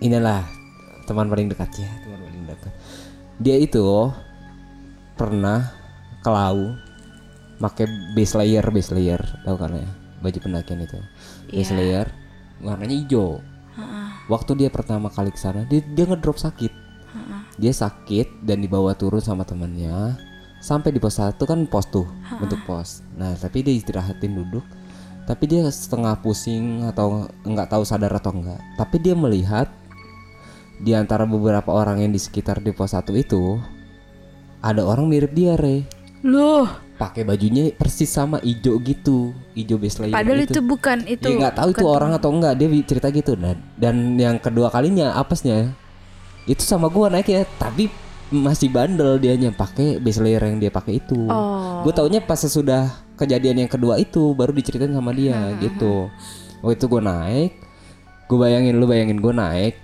inilah 0.00 0.40
teman 1.12 1.28
paling 1.28 1.52
dekat 1.52 1.68
ya, 1.76 1.90
teman 2.00 2.24
paling 2.24 2.44
dekat. 2.48 2.72
Dia 3.36 3.56
itu 3.60 3.84
pernah 5.12 5.68
ke 6.24 6.30
lau 6.32 6.72
pakai 7.60 7.84
base 8.16 8.34
layer, 8.40 8.64
base 8.72 8.90
layer, 8.96 9.20
tahu 9.44 9.60
kan 9.60 9.76
ya? 9.76 9.88
Baju 10.24 10.38
pendakian 10.40 10.80
itu. 10.80 10.96
Base 11.52 11.70
Iya. 11.70 11.76
layer 11.76 12.06
warnanya 12.64 12.96
hijau. 12.96 13.44
Heeh, 13.76 14.06
Waktu 14.30 14.64
dia 14.64 14.70
pertama 14.72 15.12
kali 15.12 15.28
ke 15.28 15.38
sana, 15.38 15.68
dia 15.68 15.84
dia 15.84 16.08
ngedrop 16.08 16.40
sakit. 16.40 16.72
heeh. 17.12 17.40
Dia 17.60 17.72
sakit 17.76 18.40
dan 18.48 18.64
dibawa 18.64 18.96
turun 18.96 19.20
sama 19.20 19.44
temannya. 19.44 20.16
Sampai 20.62 20.94
di 20.94 21.02
pos 21.02 21.18
satu 21.18 21.42
kan 21.44 21.66
pos 21.66 21.90
tuh, 21.90 22.06
bentuk 22.38 22.62
pos. 22.64 23.02
Nah, 23.18 23.34
tapi 23.34 23.66
dia 23.66 23.74
istirahatin 23.74 24.32
duduk. 24.32 24.62
Tapi 25.26 25.44
dia 25.50 25.66
setengah 25.70 26.18
pusing 26.22 26.86
atau 26.86 27.26
nggak 27.42 27.66
tahu 27.70 27.82
sadar 27.82 28.14
atau 28.14 28.30
enggak. 28.30 28.62
Tapi 28.78 28.96
dia 29.02 29.14
melihat 29.18 29.66
di 30.82 30.92
antara 30.98 31.22
beberapa 31.22 31.70
orang 31.70 32.02
yang 32.02 32.10
di 32.10 32.18
sekitar 32.18 32.58
di 32.58 32.74
pos 32.74 32.90
satu 32.90 33.14
itu 33.14 33.62
ada 34.58 34.82
orang 34.82 35.06
mirip 35.06 35.30
dia, 35.30 35.54
Re. 35.54 35.86
Loh, 36.26 36.66
Pakai 36.98 37.26
bajunya 37.26 37.74
persis 37.74 38.06
sama 38.06 38.38
ijo 38.46 38.78
gitu, 38.78 39.34
ijo 39.58 39.74
base 39.74 39.98
layer 40.06 40.14
padahal 40.14 40.38
gitu. 40.46 40.54
itu 40.54 40.60
bukan 40.62 40.98
itu. 41.10 41.26
Ya 41.26 41.34
nggak 41.34 41.56
tahu 41.58 41.68
itu 41.74 41.86
orang 41.90 42.14
atau 42.14 42.30
enggak 42.30 42.54
dia 42.54 42.68
cerita 42.86 43.10
gitu 43.10 43.34
nah, 43.34 43.58
dan 43.74 44.14
yang 44.14 44.38
kedua 44.38 44.70
kalinya 44.70 45.18
apesnya 45.18 45.74
itu 46.46 46.62
sama 46.62 46.86
gua 46.86 47.10
naik 47.10 47.26
ya 47.26 47.42
tapi 47.58 47.90
masih 48.32 48.72
bandel 48.72 49.20
dianya 49.20 49.52
pakai 49.52 50.00
base 50.00 50.18
layer 50.24 50.40
yang 50.40 50.56
dia 50.58 50.72
pakai 50.72 50.98
itu. 50.98 51.28
Oh. 51.28 51.84
Gue 51.84 51.92
taunya 51.92 52.24
pas 52.24 52.40
sesudah 52.40 52.88
kejadian 53.20 53.66
yang 53.66 53.70
kedua 53.70 54.00
itu 54.00 54.32
baru 54.32 54.56
diceritain 54.56 54.96
sama 54.96 55.12
dia 55.12 55.36
Hmm, 55.36 55.60
gitu. 55.60 56.08
Waktu 56.64 56.80
itu 56.80 56.86
gue 56.88 57.02
naik, 57.04 57.52
gue 58.26 58.38
bayangin 58.40 58.74
lu 58.80 58.88
bayangin 58.88 59.18
gue 59.20 59.34
naik, 59.36 59.74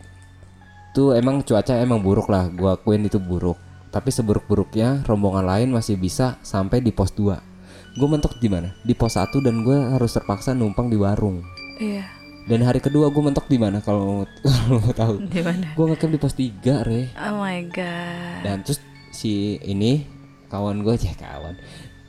tuh 0.93 1.17
emang 1.17 1.45
cuaca 1.45 1.79
emang 1.79 2.01
buruk 2.01 2.29
lah, 2.29 2.49
gue 2.53 2.69
akuin 2.69 3.05
itu 3.07 3.21
buruk. 3.21 3.57
Tapi 3.89 4.13
seburuk-buruknya 4.13 5.09
rombongan 5.09 5.49
lain 5.49 5.69
masih 5.73 5.97
bisa 5.97 6.37
sampai 6.45 6.85
di 6.85 6.93
pos 6.93 7.09
2 7.17 7.97
Gue 7.97 8.05
mentok 8.05 8.37
di 8.37 8.53
mana? 8.53 8.77
Di 8.85 8.93
pos 8.93 9.17
1 9.17 9.33
dan 9.41 9.65
gue 9.65 9.75
harus 9.75 10.13
terpaksa 10.13 10.53
numpang 10.53 10.93
di 10.93 11.01
warung. 11.01 11.41
Iya. 11.81 12.05
Dan 12.47 12.63
hari 12.63 12.79
kedua 12.85 13.09
gue 13.09 13.23
mentok 13.25 13.49
di 13.49 13.57
mana 13.57 13.81
kalau 13.81 14.25
mau 14.69 14.93
tahu? 15.01 15.25
Di 15.27 15.41
mana? 15.41 15.73
Gue 15.73 15.85
ngecamp 15.89 16.13
di 16.13 16.21
pos 16.21 16.37
3 16.37 16.87
re. 16.87 17.11
Oh 17.17 17.41
my 17.41 17.59
god. 17.73 18.41
Dan 18.45 18.63
terus 18.63 18.79
si 19.11 19.57
ini 19.65 20.05
kawan 20.49 20.85
gue 20.85 20.95
ya 20.97 21.13
kawan 21.17 21.57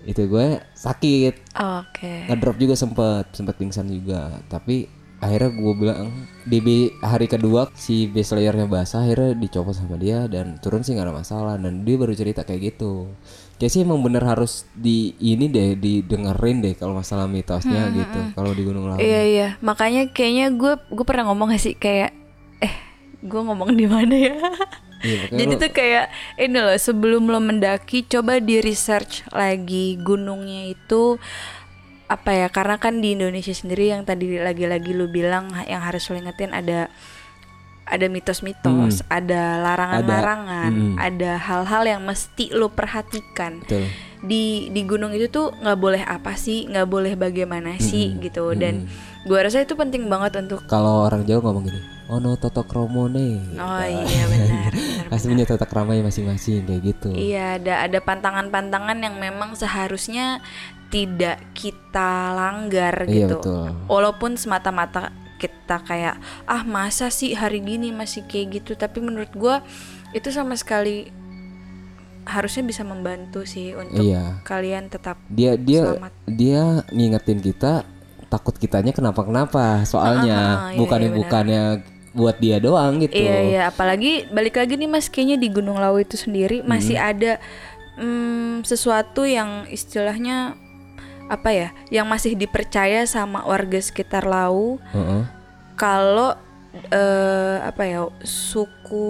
itu 0.08 0.32
gue 0.32 0.64
sakit 0.80 1.60
Oke. 1.60 2.32
ngedrop 2.32 2.56
juga 2.56 2.76
sempet 2.80 3.28
sempet 3.36 3.56
pingsan 3.60 3.92
juga 3.92 4.40
tapi 4.48 4.88
akhirnya 5.20 5.52
gue 5.52 5.74
bilang 5.76 6.00
di 6.44 6.58
B- 6.58 6.96
hari 7.00 7.28
kedua 7.28 7.68
si 7.76 8.08
base 8.08 8.32
layernya 8.32 8.66
basah 8.66 9.04
akhirnya 9.04 9.36
dicopot 9.36 9.76
sama 9.76 9.96
dia 9.96 10.26
dan 10.26 10.58
turun 10.58 10.82
sih 10.82 10.96
nggak 10.96 11.08
ada 11.08 11.16
masalah. 11.16 11.56
Dan 11.56 11.84
dia 11.84 11.96
baru 11.96 12.12
cerita 12.12 12.42
kayak 12.42 12.76
gitu. 12.76 13.12
Kayak 13.56 13.72
sih 13.72 13.82
emang 13.84 14.00
bener 14.00 14.24
harus 14.24 14.64
di 14.72 15.12
ini 15.20 15.48
deh 15.48 15.76
didengerin 15.76 16.64
deh 16.64 16.74
kalau 16.74 16.96
masalah 16.96 17.28
mitosnya 17.28 17.92
gitu 17.92 18.20
kalau 18.32 18.56
di 18.56 18.64
Gunung 18.64 18.88
Lawu. 18.88 18.98
Iya 18.98 19.22
iya, 19.22 19.48
makanya 19.60 20.08
kayaknya 20.08 20.56
gue 20.56 20.74
gue 20.88 21.04
pernah 21.04 21.28
ngomong 21.28 21.52
gak 21.52 21.60
sih 21.60 21.76
kayak 21.76 22.16
eh 22.60 22.76
gue 23.20 23.42
ngomong 23.44 23.76
di 23.76 23.84
mana 23.84 24.16
ya? 24.16 24.36
Iya, 25.00 25.32
Jadi 25.32 25.54
lu- 25.56 25.62
tuh 25.64 25.72
kayak 25.72 26.06
ini 26.36 26.60
loh 26.60 26.76
sebelum 26.76 27.32
lo 27.32 27.40
mendaki 27.40 28.04
coba 28.04 28.44
di 28.44 28.60
research 28.60 29.24
lagi 29.32 29.96
gunungnya 29.96 30.76
itu 30.76 31.16
apa 32.10 32.34
ya 32.34 32.48
karena 32.50 32.82
kan 32.82 33.00
di 33.00 33.14
Indonesia 33.14 33.54
sendiri 33.54 33.94
yang 33.94 34.02
tadi 34.02 34.42
lagi-lagi 34.42 34.98
lu 34.98 35.06
bilang 35.08 35.54
yang 35.70 35.86
harus 35.86 36.10
lo 36.10 36.18
ingetin 36.18 36.52
ada 36.52 36.90
ada 37.90 38.06
mitos-mitos, 38.06 39.02
ada 39.10 39.58
larangan-larangan, 39.66 40.70
Hmm. 40.70 40.96
ada 41.02 41.42
hal-hal 41.42 41.84
yang 41.90 42.02
mesti 42.06 42.54
lo 42.54 42.70
perhatikan. 42.70 43.66
Betul. 43.66 43.90
Di 44.22 44.70
di 44.70 44.82
gunung 44.86 45.10
itu 45.10 45.26
tuh 45.26 45.50
nggak 45.58 45.80
boleh 45.80 46.04
apa 46.06 46.38
sih 46.38 46.70
nggak 46.70 46.86
boleh 46.86 47.18
bagaimana 47.18 47.82
sih 47.82 48.14
gitu. 48.22 48.54
Dan 48.54 48.86
gua 49.26 49.42
rasa 49.42 49.66
itu 49.66 49.74
penting 49.74 50.06
banget 50.06 50.38
untuk 50.38 50.62
kalau 50.70 51.10
orang 51.10 51.26
Jawa 51.26 51.50
ngomong 51.50 51.66
gini 51.66 51.82
ono 52.10 52.34
toto 52.42 52.66
kromone 52.66 53.38
oh 53.62 53.86
iya 53.86 54.24
benar 54.34 54.74
pasti 55.14 55.30
punya 55.30 55.46
tata 55.46 55.70
keramanya 55.70 56.10
masing-masing 56.10 56.66
kayak 56.66 56.82
gitu. 56.94 57.10
Iya 57.14 57.62
ada 57.62 57.86
ada 57.86 58.00
pantangan-pantangan 58.02 58.98
yang 59.02 59.18
memang 59.22 59.54
seharusnya 59.54 60.42
tidak 60.90 61.38
kita 61.54 62.34
langgar 62.34 63.06
Iya, 63.06 63.30
gitu 63.30 63.38
betul. 63.40 63.66
walaupun 63.86 64.36
semata-mata 64.36 65.10
kita 65.38 65.80
kayak 65.82 66.18
ah 66.44 66.68
masa 66.68 67.08
sih 67.08 67.32
hari 67.32 67.62
gini 67.62 67.94
masih 67.94 68.26
kayak 68.26 68.60
gitu 68.60 68.72
tapi 68.74 69.00
menurut 69.00 69.32
gua 69.32 69.64
itu 70.12 70.28
sama 70.30 70.58
sekali 70.58 71.14
harusnya 72.26 72.62
bisa 72.62 72.84
membantu 72.84 73.42
sih 73.42 73.74
untuk 73.74 74.04
iya 74.04 74.38
kalian 74.44 74.86
tetap 74.86 75.18
dia 75.28 75.56
dia 75.56 75.96
Selamat. 75.96 76.14
dia 76.28 76.62
ngingetin 76.92 77.40
kita 77.40 77.88
takut 78.28 78.54
kitanya 78.54 78.94
kenapa 78.94 79.26
kenapa 79.26 79.82
soalnya 79.84 80.38
Ah, 80.38 80.54
ah, 80.54 80.70
iya, 80.70 80.78
bukannya 80.78 81.08
iya, 81.08 81.14
benar. 81.16 81.22
bukannya 81.26 81.64
buat 82.10 82.38
dia 82.38 82.58
doang 82.58 82.94
gitu 83.00 83.14
Iya 83.16 83.38
iya, 83.46 83.62
apalagi 83.70 84.30
balik 84.30 84.58
lagi 84.58 84.74
nih 84.76 84.90
Mas 84.90 85.08
kayaknya 85.08 85.38
di 85.38 85.50
Gunung 85.50 85.78
Lawu 85.78 86.02
itu 86.02 86.18
sendiri 86.18 86.62
masih 86.62 86.98
ada 86.98 87.38
mm, 87.96 88.62
sesuatu 88.62 89.26
yang 89.26 89.66
istilahnya 89.70 90.54
apa 91.30 91.50
ya, 91.50 91.70
yang 91.88 92.04
masih 92.04 92.34
dipercaya 92.34 93.06
sama 93.06 93.46
warga 93.46 93.78
sekitar 93.78 94.26
Lawu 94.26 94.82
Heeh. 94.90 95.24
kalau 95.76 96.34
eh, 96.90 97.58
apa 97.62 97.84
ya 97.84 98.02
suku 98.20 99.08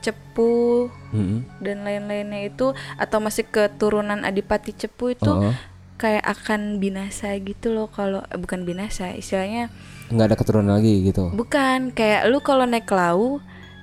Cepu 0.00 0.88
Mm-mm. 1.12 1.60
dan 1.60 1.84
lain-lainnya 1.84 2.48
itu 2.48 2.72
atau 2.96 3.18
masih 3.18 3.44
keturunan 3.44 4.24
Adipati 4.24 4.72
Cepu 4.72 5.12
itu 5.12 5.28
Heeh. 5.28 5.54
kayak 5.94 6.24
akan 6.24 6.80
binasa 6.80 7.36
gitu 7.36 7.70
loh 7.70 7.86
kalau 7.86 8.24
eh, 8.24 8.34
bukan 8.34 8.64
binasa 8.64 9.12
istilahnya 9.12 9.68
nggak 10.08 10.26
ada 10.26 10.36
keturunan 10.36 10.74
lagi 10.74 11.04
gitu 11.04 11.28
Bukan, 11.30 11.92
kayak 11.92 12.26
lu 12.26 12.40
kalau 12.40 12.64
naik 12.64 12.88
lau 12.88 13.38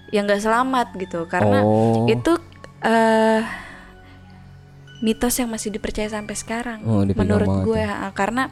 ya 0.09 0.19
nggak 0.21 0.41
selamat 0.41 0.87
gitu 0.97 1.23
karena 1.25 1.61
Oh. 1.61 2.03
itu 2.03 2.35
eh 2.79 3.41
mitos 4.99 5.36
yang 5.36 5.47
masih 5.47 5.69
dipercaya 5.69 6.07
sampai 6.07 6.33
sekarang 6.33 6.79
Oh, 6.83 7.05
menurut 7.05 7.63
gue 7.63 7.79
ha, 7.79 8.10
karena 8.12 8.49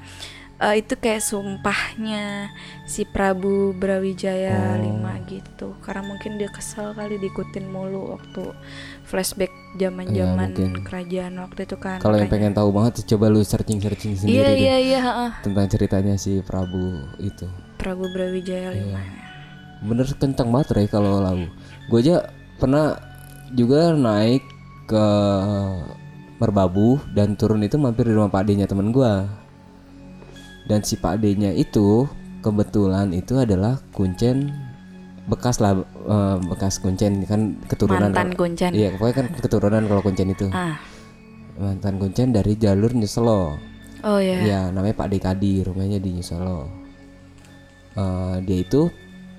eh, 0.56 0.80
itu 0.80 0.96
kayak 0.96 1.20
sumpahnya 1.20 2.48
si 2.86 3.04
Prabu 3.04 3.74
Brawijaya 3.74 4.78
Oh. 4.78 5.02
V 5.02 5.06
gitu. 5.28 5.74
Karena 5.82 6.02
mungkin 6.02 6.38
dia 6.38 6.48
kesel 6.48 6.94
kali 6.94 7.18
diikutin 7.18 7.66
mulu 7.66 8.14
waktu 8.14 8.56
flashback 9.04 9.50
zaman-zaman 9.76 10.50
Iya, 10.50 10.64
mungkin. 10.72 10.86
kerajaan 10.86 11.34
waktu 11.38 11.60
itu 11.66 11.76
kan. 11.76 11.98
Kalau 12.00 12.16
yang 12.16 12.30
pengen 12.30 12.54
tahu 12.54 12.72
banget 12.72 13.04
coba 13.06 13.26
lu 13.28 13.42
searching 13.42 13.78
searching 13.78 14.16
sendiri 14.16 14.38
iya 14.38 14.48
deh 14.48 14.56
iya 14.56 14.76
iya 14.80 15.02
tentang 15.42 15.68
ceritanya 15.68 16.16
si 16.16 16.40
Prabu 16.40 17.04
itu. 17.20 17.44
Prabu 17.76 18.08
Brawijaya 18.08 18.72
V 18.72 18.80
Iya. 18.86 19.02
bener 19.84 20.08
kencang 20.08 20.50
banget 20.50 20.68
Rey 20.72 20.88
kalau 20.88 21.20
lagu. 21.20 21.46
Gue 21.92 22.00
aja 22.00 22.32
pernah 22.56 22.96
juga 23.52 23.92
naik 23.92 24.42
ke 24.86 25.06
Merbabu 26.36 27.00
dan 27.16 27.40
turun 27.40 27.64
itu 27.64 27.80
mampir 27.80 28.04
di 28.08 28.14
rumah 28.14 28.28
Pak 28.28 28.44
D-nya 28.52 28.68
temen 28.68 28.92
gue 28.92 29.14
dan 30.66 30.82
si 30.82 30.98
Pak 30.98 31.22
D-nya 31.22 31.54
itu 31.54 32.10
kebetulan 32.42 33.14
itu 33.14 33.38
adalah 33.38 33.80
kuncen 33.94 34.52
bekas 35.26 35.58
lah 35.58 35.74
eh, 36.06 36.38
bekas 36.46 36.78
kuncen 36.78 37.26
kan 37.26 37.58
keturunan 37.66 38.14
mantan 38.14 38.34
kuncen. 38.38 38.70
Iya 38.76 38.94
pokoknya 38.94 39.16
kan 39.16 39.28
keturunan 39.42 39.84
kalau 39.90 40.02
kuncen 40.06 40.30
itu. 40.30 40.48
Ah. 40.54 40.78
Mantan 41.56 41.98
kuncen 41.98 42.36
dari 42.36 42.60
jalur 42.60 42.92
Nyeselo 42.92 43.56
oh 44.04 44.20
ya 44.20 44.38
Ya 44.44 44.60
namanya 44.70 45.02
Pak 45.02 45.08
Dekadi 45.08 45.64
rumahnya 45.64 46.04
di 46.04 46.20
Solo. 46.20 46.68
Eh, 47.96 48.36
dia 48.44 48.58
itu 48.60 48.92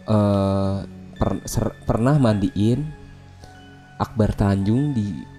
eh 0.09 0.77
per- 1.17 1.45
ser- 1.45 1.77
pernah 1.85 2.17
mandiin 2.17 2.83
Akbar 4.01 4.33
Tanjung 4.33 4.97
di 4.97 5.36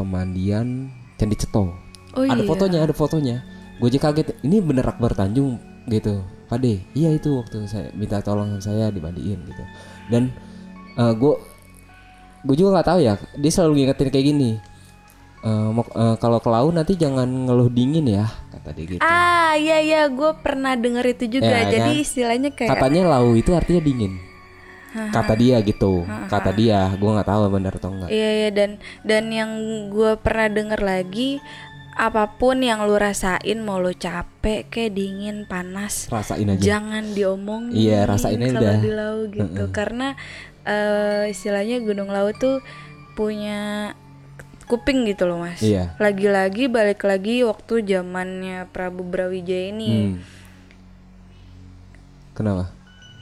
pemandian 0.00 0.88
Candi 1.20 1.36
Ceto. 1.36 1.76
oh 2.16 2.24
ada 2.24 2.40
iya. 2.40 2.48
fotonya, 2.48 2.78
ada 2.80 2.94
fotonya. 2.96 3.36
Gue 3.76 3.92
aja 3.92 4.00
kaget. 4.00 4.40
Ini 4.40 4.64
bener 4.64 4.88
Akbar 4.88 5.12
Tanjung 5.12 5.60
gitu. 5.86 6.24
Pak 6.48 6.58
De, 6.58 6.80
iya 6.92 7.12
itu 7.12 7.36
waktu 7.36 7.68
saya 7.68 7.92
minta 7.92 8.18
tolong 8.18 8.56
sama 8.56 8.64
saya 8.64 8.88
dimandiin 8.88 9.38
gitu. 9.44 9.64
Dan 10.08 10.32
gue 10.96 11.34
gue 12.42 12.56
juga 12.56 12.80
nggak 12.80 12.88
tahu 12.88 12.98
ya. 13.04 13.14
Dia 13.36 13.50
selalu 13.52 13.72
ngingetin 13.84 14.08
kayak 14.08 14.26
gini. 14.26 14.50
Eh, 15.40 15.68
mau- 15.72 15.88
eh, 15.88 16.16
kalau 16.20 16.36
ke 16.36 16.52
laut 16.52 16.76
nanti 16.76 17.00
jangan 17.00 17.24
ngeluh 17.24 17.72
dingin 17.72 18.04
ya 18.04 18.28
kata 18.52 18.76
dia 18.76 18.84
gitu. 18.84 19.00
Ah 19.00 19.56
iya 19.56 19.80
iya 19.80 20.00
gue 20.12 20.36
pernah 20.44 20.76
denger 20.76 21.16
itu 21.16 21.40
juga 21.40 21.64
Ya, 21.64 21.80
jadi 21.80 21.96
kan? 21.96 22.04
istilahnya 22.04 22.50
kayak 22.52 22.76
Katanya 22.76 23.08
lau 23.08 23.32
itu 23.32 23.48
artinya 23.56 23.80
dingin. 23.80 24.20
Kata 24.90 25.32
dia 25.34 25.58
gitu. 25.60 26.02
Kata 26.26 26.50
dia, 26.50 26.90
gue 26.90 27.10
nggak 27.10 27.26
tahu 27.26 27.42
benar 27.48 27.72
atau 27.72 27.90
enggak. 27.90 28.08
iya 28.08 28.30
iya 28.36 28.50
dan 28.50 28.70
dan 29.00 29.28
yang 29.28 29.50
gue 29.86 30.14
pernah 30.16 30.46
denger 30.46 30.80
lagi 30.80 31.38
apa 31.92 32.32
pun 32.32 32.58
yang 32.58 32.82
lu 32.82 32.96
rasain 32.96 33.38
mau 33.58 33.76
lu 33.76 33.92
capek 33.92 34.66
kayak 34.66 34.92
dingin 34.92 35.44
panas 35.44 36.08
Rasain 36.08 36.48
aja. 36.48 36.58
jangan 36.58 37.12
diomongin 37.12 37.76
Iya, 37.76 38.02
rasain 38.04 38.40
aja 38.40 38.50
kalau 38.50 38.64
udah. 38.64 38.78
di 38.78 38.90
laut 38.90 39.28
gitu 39.28 39.62
karena 39.68 40.08
eh, 40.62 41.28
istilahnya 41.28 41.78
Gunung 41.78 42.08
Lawu 42.08 42.32
tuh 42.32 42.64
punya 43.12 43.92
kuping 44.64 45.02
gitu 45.04 45.26
loh 45.26 45.38
mas 45.38 45.60
Iya. 45.60 45.92
lagi-lagi 45.98 46.66
balik 46.66 47.02
lagi 47.02 47.42
waktu 47.42 47.84
zamannya 47.84 48.70
Prabu 48.70 49.02
Brawijaya 49.02 49.68
ini 49.68 49.90
Hmm. 49.90 50.16
Kenapa? 52.32 52.72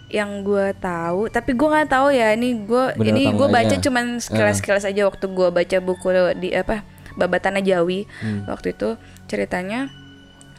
Yang 0.09 0.41
gue 0.41 0.73
tahu 0.81 1.29
tapi 1.29 1.53
gue 1.53 1.69
nggak 1.69 1.93
tahu 1.93 2.09
ya 2.09 2.33
ini 2.33 2.65
gue 2.65 2.85
ini 3.05 3.29
gue 3.29 3.49
baca 3.49 3.69
enggaknya? 3.69 3.85
cuman 3.85 4.07
sekilas 4.19 4.57
sekilas 4.59 4.85
aja 4.85 5.05
waktu 5.05 5.29
gue 5.29 5.49
baca 5.53 5.77
buku 5.79 6.09
di 6.37 6.49
apa 6.53 6.81
babatannya 7.15 7.61
Jawi 7.61 8.09
Hmm. 8.25 8.49
waktu 8.49 8.73
itu 8.73 8.97
ceritanya 9.29 9.93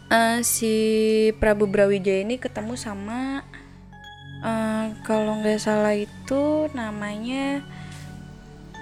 eh, 0.08 0.46
si 0.46 0.74
Prabu 1.42 1.66
Brawijaya 1.66 2.22
ini 2.22 2.38
ketemu 2.38 2.78
sama 2.78 3.42
eh, 4.46 4.86
kalau 5.02 5.42
nggak 5.42 5.58
salah 5.58 5.98
itu 5.98 6.70
namanya 6.72 7.66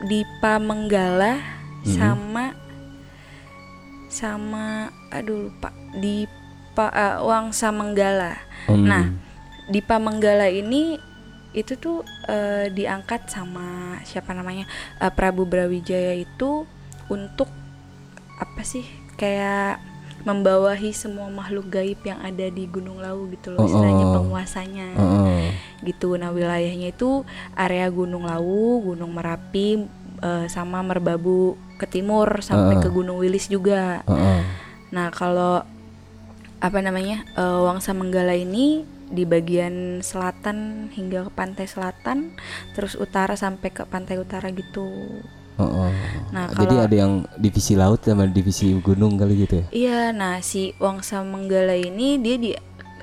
Dipa 0.04 0.60
Menggala 0.60 1.56
Hmm. 1.88 1.96
sama 1.96 2.46
sama 4.10 4.92
aduh 5.08 5.48
lupa 5.48 5.72
Dipa 5.96 6.92
eh, 6.92 7.18
Wangsa 7.24 7.72
Menggala 7.72 8.36
Hmm. 8.68 8.84
Nah, 8.84 9.06
Dipa 9.68 9.98
Menggala 9.98 10.48
ini 10.48 10.96
itu 11.52 11.74
tuh 11.74 11.98
eh, 12.26 12.70
diangkat 12.70 13.28
sama 13.28 13.98
siapa 14.04 14.32
namanya 14.32 14.68
Eh, 14.98 15.10
Prabu 15.10 15.44
Brawijaya 15.44 16.14
itu 16.14 16.64
untuk 17.08 17.50
apa 18.38 18.62
sih 18.62 18.84
kayak 19.16 19.82
membawahi 20.22 20.92
semua 20.92 21.32
makhluk 21.32 21.72
gaib 21.72 22.04
yang 22.04 22.20
ada 22.20 22.48
di 22.48 22.68
Gunung 22.68 23.00
Lawu 23.00 23.32
gitu 23.32 23.50
loh 23.50 23.64
Oh, 23.64 23.66
istilahnya 23.66 24.06
oh. 24.06 24.14
penguasanya 24.14 24.88
Heeh. 24.94 25.46
gitu 25.84 26.14
nah 26.16 26.30
wilayahnya 26.30 26.92
itu 26.92 27.24
area 27.56 27.88
Gunung 27.88 28.28
Lawu 28.28 28.84
Gunung 28.84 29.16
Merapi 29.16 29.88
eh, 30.20 30.46
sama 30.48 30.84
Merbabu 30.84 31.56
ke 31.78 31.88
timur 31.88 32.28
sampai 32.42 32.76
Oh. 32.76 32.82
ke 32.84 32.90
Gunung 32.90 33.18
Wilis 33.18 33.48
juga 33.48 34.04
Heeh. 34.06 34.42
Nah, 34.88 35.12
kalau 35.12 35.64
apa 36.60 36.80
namanya 36.80 37.24
eh, 37.34 37.60
Wangsa 37.64 37.92
Menggala 37.92 38.36
ini 38.36 38.84
di 39.08 39.24
bagian 39.24 40.04
selatan 40.04 40.90
hingga 40.92 41.28
ke 41.28 41.32
pantai 41.32 41.66
selatan, 41.66 42.36
terus 42.76 43.00
utara 43.00 43.34
sampai 43.34 43.72
ke 43.72 43.84
pantai 43.88 44.20
utara 44.20 44.52
gitu. 44.52 44.88
Heeh. 45.58 45.92
Nah, 46.30 46.54
Jadi 46.54 46.76
kalau- 46.78 46.86
ada 46.86 46.96
yang 46.96 47.14
divisi 47.34 47.74
laut 47.74 48.06
sama 48.06 48.30
divisi 48.30 48.78
gunung 48.78 49.18
kali 49.18 49.48
gitu 49.48 49.56
ya? 49.58 49.66
Iya, 49.74 50.00
nah 50.14 50.38
si 50.46 50.78
Wangsa 50.78 51.26
Menggala 51.26 51.74
ini 51.74 52.22
dia 52.22 52.38
di 52.38 52.52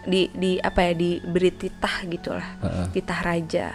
di 0.05 0.29
di 0.37 0.61
apa 0.61 0.85
ya 0.85 0.93
diberi 0.93 1.49
titah 1.49 2.05
gitulah 2.05 2.61
Heeh. 2.61 2.87
titah 2.93 3.21
raja 3.25 3.73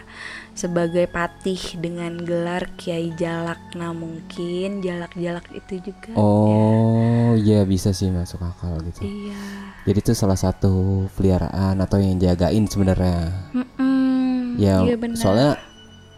sebagai 0.60 1.08
patih 1.08 1.56
dengan 1.80 2.20
gelar 2.20 2.68
Kiai 2.76 3.16
Jalak 3.16 3.72
nah 3.74 3.96
mungkin 3.96 4.84
jalak-jalak 4.84 5.48
itu 5.56 5.80
juga 5.80 6.12
Oh, 6.20 7.32
iya 7.40 7.64
bisa 7.64 7.96
sih 7.96 8.12
masuk 8.12 8.44
akal 8.44 8.76
gitu. 8.84 9.08
iya 9.08 9.40
Jadi 9.88 10.00
itu 10.04 10.12
salah 10.12 10.36
satu 10.36 11.08
peliharaan 11.16 11.80
atau 11.80 11.96
yang 11.98 12.20
jagain 12.20 12.68
sebenarnya. 12.68 13.32
Mm-mm, 13.56 14.60
Ya, 14.60 14.84
iya 14.84 15.00
benar 15.00 15.16
soalnya 15.16 15.52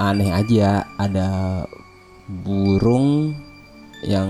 aneh 0.02 0.34
aja 0.34 0.82
ada 0.98 1.28
burung 2.42 3.38
yang 4.02 4.26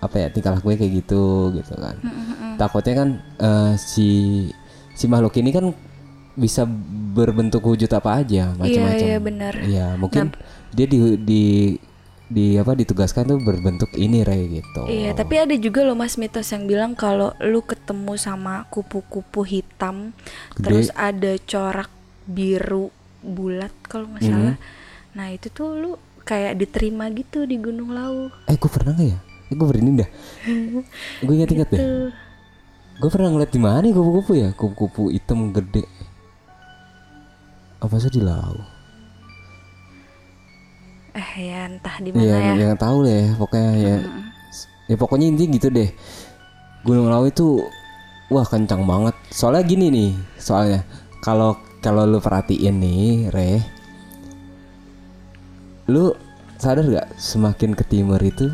apa 0.00 0.14
ya 0.16 0.26
tingkah 0.32 0.56
lakunya 0.56 0.80
kayak 0.80 0.92
gitu 1.04 1.52
gitu 1.52 1.74
kan. 1.76 1.96
Takutnya 2.56 2.94
kan 2.96 3.08
eh, 3.36 3.72
si 3.76 4.08
si 4.94 5.04
makhluk 5.06 5.36
ini 5.36 5.50
kan 5.52 5.68
bisa 6.38 6.62
berbentuk 7.10 7.60
wujud 7.60 7.90
apa 7.90 8.22
aja 8.22 8.54
macam-macam. 8.54 9.02
iya 9.02 9.18
benar 9.18 9.54
Iya, 9.58 9.86
mungkin 9.94 10.30
dia 10.70 10.86
di 10.86 10.98
di 11.18 11.42
di 12.24 12.54
apa 12.54 12.72
ditugaskan 12.72 13.24
tuh 13.26 13.40
berbentuk 13.40 13.88
ini 13.94 14.20
Ray 14.20 14.60
gitu. 14.60 14.84
Iya, 14.84 15.12
tapi 15.12 15.34
ada 15.36 15.56
juga 15.56 15.80
loh 15.80 15.96
Mas 15.96 16.14
mitos 16.14 16.46
yang 16.46 16.64
bilang 16.64 16.92
kalau 16.92 17.32
lu 17.40 17.58
ketemu 17.60 18.14
sama 18.14 18.68
kupu-kupu 18.68 19.42
hitam, 19.42 20.12
Gede. 20.54 20.62
terus 20.62 20.86
ada 20.92 21.34
corak 21.42 21.88
biru 22.24 22.92
bulat 23.18 23.72
kalau 23.82 24.06
nggak 24.08 24.22
Mhm. 24.22 24.30
salah. 24.30 24.56
Nah 25.10 25.26
itu 25.28 25.48
tuh 25.48 25.74
lu 25.74 25.90
kayak 26.20 26.54
diterima 26.54 27.08
gitu 27.08 27.42
di 27.42 27.56
Gunung 27.56 27.90
Lau. 27.90 28.28
Eh, 28.44 28.54
gue 28.54 28.70
pernah 28.70 28.92
nggak 28.92 29.08
ya? 29.08 29.18
Eh, 29.48 29.54
gue 29.56 29.66
berani 29.66 29.90
dah. 29.96 30.08
gue 31.24 31.32
ingat-ingat 31.34 31.68
deh. 31.70 31.80
Tuh. 31.80 32.08
Gue 32.98 33.08
pernah 33.08 33.30
ngeliat 33.30 33.48
di 33.48 33.58
mana 33.58 33.80
nih 33.80 33.90
kupu-kupu 33.90 34.32
ya? 34.36 34.52
Kupu-kupu 34.52 35.08
hitam 35.08 35.48
gede. 35.48 35.88
Apa 37.78 37.94
sih 37.98 38.10
di 38.10 38.22
laut? 38.22 38.58
Eh 41.14 41.30
ya 41.50 41.66
entah 41.66 41.96
di 41.98 42.10
mana 42.14 42.22
Iya, 42.22 42.36
ya. 42.38 42.52
yang 42.70 42.78
tahu 42.78 43.06
deh. 43.06 43.26
Pokoknya 43.38 43.70
ya. 43.78 43.96
Ya 44.88 44.96
pokoknya 44.96 45.26
intinya 45.30 45.50
gitu 45.58 45.68
deh. 45.70 45.90
Gunung 46.86 47.10
Lawu 47.10 47.28
itu 47.28 47.62
wah 48.30 48.46
kencang 48.46 48.86
banget. 48.86 49.14
Soalnya 49.30 49.62
gini 49.66 49.86
nih, 49.90 50.10
soalnya 50.38 50.82
kalau 51.20 51.58
kalau 51.78 52.06
lu 52.06 52.18
perhatiin 52.18 52.76
nih, 52.78 53.30
Re. 53.30 53.62
Lu 55.88 56.12
sadar 56.58 56.84
gak 56.84 57.08
semakin 57.16 57.72
ke 57.72 57.86
timur 57.86 58.18
itu 58.18 58.50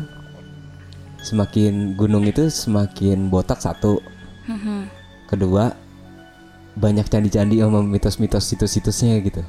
semakin 1.19 1.97
gunung 1.97 2.21
itu 2.29 2.47
semakin 2.53 3.33
botak 3.33 3.57
satu. 3.59 3.97
Kedua 5.25 5.73
banyak 6.75 7.05
candi-candi 7.05 7.57
sama 7.57 7.79
mitos-mitos 7.81 8.43
situs-situsnya 8.45 9.19
gitu. 9.21 9.41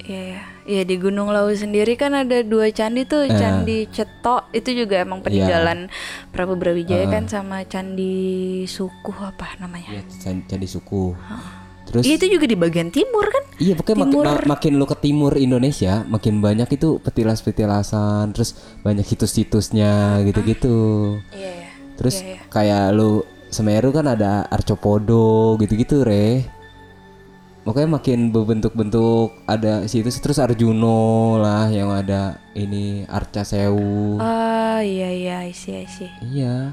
Iya 0.00 0.22
ya. 0.28 0.42
Iya 0.64 0.82
di 0.82 0.96
Gunung 0.96 1.30
Lau 1.30 1.46
sendiri 1.48 1.94
kan 1.94 2.10
ada 2.12 2.42
dua 2.42 2.70
candi 2.70 3.02
tuh, 3.02 3.22
Eh. 3.22 3.30
Candi 3.32 3.86
Cetok 3.86 4.50
itu 4.52 4.70
juga 4.76 4.98
emang 4.98 5.18
Iya. 5.18 5.24
peninggalan 5.24 5.78
Prabu 6.30 6.54
Brawijaya 6.54 7.06
Eh. 7.06 7.10
kan 7.10 7.26
sama 7.26 7.62
Candi 7.64 8.14
Sukuh 8.64 9.14
apa 9.20 9.54
namanya? 9.56 9.90
Ya, 9.92 10.02
candi, 10.16 10.42
candi 10.44 10.66
suku. 10.66 11.14
Terus 11.86 12.02
Iya 12.02 12.18
itu 12.18 12.26
juga 12.32 12.44
di 12.44 12.54
bagian 12.56 12.90
timur 12.90 13.22
kan? 13.24 13.46
Iya 13.56 13.74
pokoknya 13.74 13.96
mak- 13.96 14.10
Timur. 14.10 14.24
ma- 14.26 14.46
makin 14.48 14.72
lu 14.74 14.84
ke 14.84 14.96
timur 14.96 15.32
Indonesia 15.36 16.02
makin 16.04 16.34
banyak 16.40 16.66
itu 16.68 16.98
petilas-petilasan 16.98 18.30
terus 18.30 18.54
banyak 18.82 19.06
situs-situsnya 19.06 20.18
gitu-gitu. 20.22 21.18
Iya 21.30 21.50
ya. 21.56 21.68
Terus 21.94 22.14
Iya, 22.20 22.26
iya. 22.28 22.38
kayak 22.46 22.84
lu 22.92 23.22
Semeru 23.48 23.94
kan 23.94 24.06
ada 24.10 24.44
Arcopodo 24.50 25.54
gitu-gitu 25.56 26.02
re. 26.02 26.44
Makanya 27.66 27.98
makin 27.98 28.30
berbentuk-bentuk 28.30 29.42
ada 29.42 29.82
situs 29.90 30.22
terus 30.22 30.38
Arjuno 30.38 31.34
lah 31.42 31.66
yang 31.66 31.90
ada 31.90 32.38
ini 32.54 33.02
Arca 33.10 33.42
Sewu. 33.42 34.22
Oh 34.22 34.78
iya 34.78 35.10
iya 35.10 35.38
isi 35.50 35.82
isi. 35.82 36.06
Iya. 36.22 36.70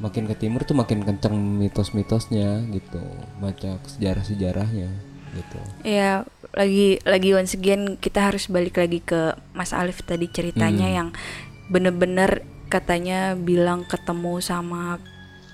Makin 0.00 0.24
ke 0.24 0.34
timur 0.40 0.64
tuh 0.64 0.72
makin 0.72 1.04
kenceng 1.04 1.36
mitos-mitosnya 1.36 2.64
gitu. 2.72 3.00
Baca 3.44 3.76
sejarah-sejarahnya 3.84 4.88
gitu. 5.36 5.60
Iya 5.84 6.24
lagi 6.56 6.96
lagi 7.04 7.30
once 7.36 7.52
again 7.52 8.00
kita 8.00 8.32
harus 8.32 8.48
balik 8.48 8.80
lagi 8.80 9.04
ke 9.04 9.36
Mas 9.52 9.76
Alif 9.76 10.00
tadi 10.00 10.32
ceritanya 10.32 10.88
Hmm. 10.88 10.96
yang 10.96 11.08
bener-bener 11.68 12.40
katanya 12.72 13.36
bilang 13.36 13.84
ketemu 13.84 14.40
sama 14.40 14.96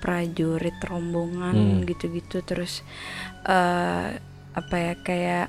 prajurit 0.01 0.75
rombongan 0.81 1.53
Hmm. 1.53 1.85
gitu-gitu 1.85 2.41
terus 2.41 2.81
eh 3.45 4.17
apa 4.51 4.75
ya 4.75 4.93
kayak 4.97 5.47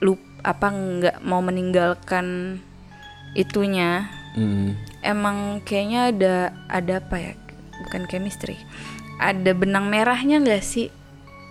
lup 0.00 0.18
apa 0.42 0.66
nggak 0.66 1.16
mau 1.22 1.38
meninggalkan 1.38 2.58
itunya 3.32 4.08
Mm. 4.30 4.78
emang 5.02 5.36
kayaknya 5.60 6.00
ada 6.08 6.34
ada 6.66 6.98
apa 6.98 7.16
ya 7.18 7.32
bukan 7.82 8.06
chemistry 8.06 8.54
ada 9.18 9.50
benang 9.52 9.86
merahnya 9.86 10.38
nggak 10.38 10.62
sih 10.62 10.88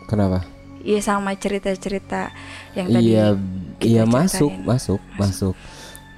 Kenapa? 0.08 0.41
Iya 0.80 1.06
sama 1.06 1.36
cerita-cerita 1.36 2.32
yang 2.74 2.88
tadi 2.89 3.13
Iya, 3.13 3.38
iya 3.78 4.04
masuk, 4.08 4.50
ceritain. 4.50 4.65
masuk, 4.65 5.02
masuk. 5.13 5.56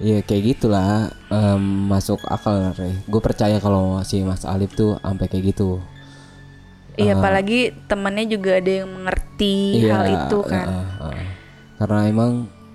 Iya 0.02 0.26
kayak 0.26 0.44
gitulah, 0.58 1.14
em, 1.30 1.62
masuk 1.86 2.26
akal 2.26 2.74
Gue 3.06 3.22
percaya 3.22 3.62
kalau 3.62 4.02
si 4.02 4.26
Mas 4.26 4.44
Alif 4.50 4.74
tuh 4.74 4.98
sampai 4.98 5.30
kayak 5.30 5.54
gitu. 5.54 5.78
Iya 7.00 7.16
apalagi 7.16 7.72
temennya 7.88 8.26
juga 8.28 8.60
ada 8.60 8.72
yang 8.84 8.90
mengerti 8.92 9.80
hal 9.88 10.06
itu 10.10 10.38
kan. 10.44 10.68
Iya, 10.68 10.82
eh, 10.82 11.16
eh. 11.16 11.28
Karena 11.80 12.00
emang 12.10 12.32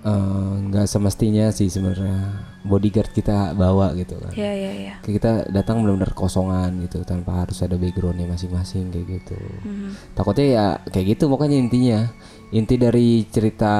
eh, 0.07 0.53
nggak 0.71 0.87
semestinya 0.87 1.51
sih 1.51 1.67
sebenarnya 1.69 2.47
bodyguard 2.67 3.11
kita 3.13 3.53
bawa 3.53 3.93
gitu 3.95 4.17
kan. 4.19 4.33
Iya 4.35 4.51
iya 4.55 4.71
iya. 4.73 4.95
Kita 5.03 5.47
datang 5.51 5.83
benar-benar 5.83 6.11
kosongan 6.17 6.81
gitu 6.83 7.05
tanpa 7.07 7.45
harus 7.45 7.61
ada 7.63 7.79
backgroundnya 7.79 8.27
masing-masing 8.27 8.89
kayak 8.89 9.07
gitu. 9.21 9.39
Mhm. 9.63 10.15
Takutnya 10.17 10.45
ya 10.47 10.65
kayak 10.91 11.17
gitu 11.17 11.31
pokoknya 11.31 11.57
intinya. 11.59 12.11
Inti 12.47 12.79
dari 12.79 13.27
cerita 13.27 13.73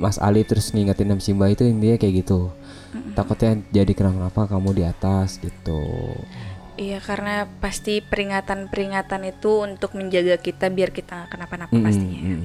Mas 0.00 0.16
Ali 0.16 0.40
terus 0.48 0.72
ngingetin 0.72 1.12
Nam 1.12 1.20
Simba 1.20 1.52
itu 1.52 1.68
intinya 1.68 2.00
kayak 2.00 2.24
gitu. 2.24 2.48
Takutnya 3.12 3.50
jadi 3.70 3.92
kenapa-napa 3.92 4.46
kamu 4.46 4.70
di 4.72 4.84
atas 4.84 5.38
gitu. 5.38 5.80
Iya 6.74 7.00
karena 7.00 7.48
pasti 7.56 8.00
peringatan-peringatan 8.00 9.22
itu 9.26 9.62
untuk 9.62 9.92
menjaga 9.92 10.36
kita 10.36 10.68
biar 10.68 10.90
kita 10.90 11.12
nggak 11.16 11.30
kenapa-napa 11.30 11.72
Mm-mm, 11.72 11.82
pastinya. 11.82 12.20
mm-mm. 12.22 12.44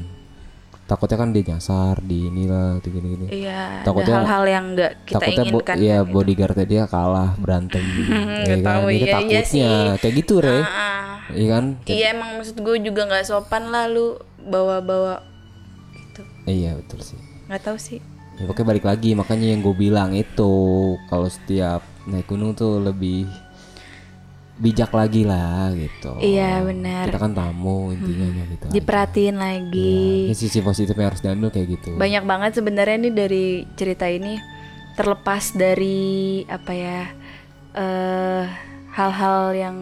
Takutnya 0.81 1.17
kan 1.17 1.29
dia 1.29 1.43
nyasar 1.45 1.95
di 1.99 2.27
inilah 2.27 2.79
di 2.79 2.89
gini-gini. 2.89 3.25
Iya 3.29 3.79
Takutnya- 3.81 4.19
hal-hal 4.19 4.43
yang 4.45 4.65
nggak 4.73 4.91
kita 5.05 5.19
takutnya 5.21 5.43
bo- 5.45 5.59
inginkan. 5.61 5.75
ya 5.77 5.87
kan, 5.93 5.99
gitu. 6.01 6.13
bodyguardnya 6.13 6.65
dia 6.65 6.83
kalah 6.85 7.29
berantem 7.37 7.83
ya 8.49 8.55
tahu, 8.57 8.83
kan 8.83 8.89
itu 8.89 8.95
iya, 8.97 9.07
iya 9.07 9.11
takutnya 9.13 9.71
kayak 9.97 10.15
gitu 10.17 10.33
re 10.37 10.57
Ah, 10.57 11.15
iya 11.29 11.47
kan 11.49 11.65
Iya 11.85 12.05
emang 12.09 12.29
maksud 12.37 12.57
gue 12.57 12.75
juga 12.81 13.01
nggak 13.05 13.23
sopan 13.25 13.63
lah 13.67 13.87
lu 13.87 14.15
bawa-bawa 14.41 15.23
gitu. 15.93 16.21
iya 16.45 16.71
betul 16.73 16.99
sih 17.01 17.19
Nggak 17.47 17.61
tahu 17.61 17.77
sih. 17.77 17.99
Ya 18.41 18.45
pokoknya 18.45 18.67
balik 18.67 18.85
lagi 18.85 19.13
makanya 19.13 19.47
yang 19.47 19.61
gue 19.61 19.75
bilang 19.75 20.11
itu 20.11 20.53
kalau 21.05 21.27
setiap 21.27 21.79
naik 22.03 22.25
gunung 22.25 22.51
tuh 22.51 22.81
lebih 22.81 23.29
bijak 24.57 24.89
lagi 24.91 25.25
lah 25.25 25.73
gitu 25.73 26.17
Iya, 26.17 26.61
benar. 26.61 27.09
kita 27.09 27.17
kan 27.17 27.33
tamu 27.33 27.89
intinya 27.89 28.29
ya 28.31 28.43
gitu 28.47 28.63
aja. 28.63 28.73
Diperhatiin 28.73 29.35
lagi. 29.35 30.29
Ini 30.29 30.37
sisi 30.37 30.61
positifnya 30.61 31.09
harus 31.09 31.17
diambil 31.19 31.49
kayak 31.49 31.67
gitu 31.71 31.89
banyak 31.95 32.21
banget 32.21 32.51
sebenarnya 32.55 32.97
nih 32.99 33.13
dari 33.15 33.45
cerita 33.73 34.05
ini 34.05 34.37
terlepas 34.93 35.53
dari 35.53 36.41
apa 36.45 36.71
ya 36.71 36.99
eh 37.73 38.43
hal-hal 38.91 39.55
yang 39.55 39.77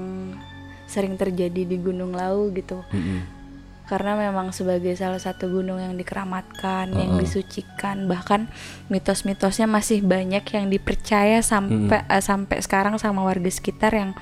sering 0.85 1.17
terjadi 1.17 1.65
di 1.65 1.77
Gunung 1.77 2.13
Lau 2.13 2.47
gitu 2.49 2.85
Mm-mm. 2.89 3.38
Karena 3.89 4.13
memang 4.13 4.53
sebagai 4.53 4.93
salah 4.93 5.17
satu 5.17 5.49
gunung 5.49 5.81
yang 5.81 5.97
dikeramatkan 5.97 6.93
yang 6.93 7.17
disucikan 7.17 8.05
bahkan 8.05 8.45
mitos-mitosnya 8.93 9.65
masih 9.65 10.05
banyak 10.05 10.45
yang 10.53 10.69
dipercaya 10.69 11.41
sampai 11.41 12.05
eh, 12.05 12.21
sampai 12.21 12.61
sekarang 12.61 13.01
sama 13.01 13.25
warga 13.25 13.49
sekitar 13.49 13.97
yang 13.97 14.13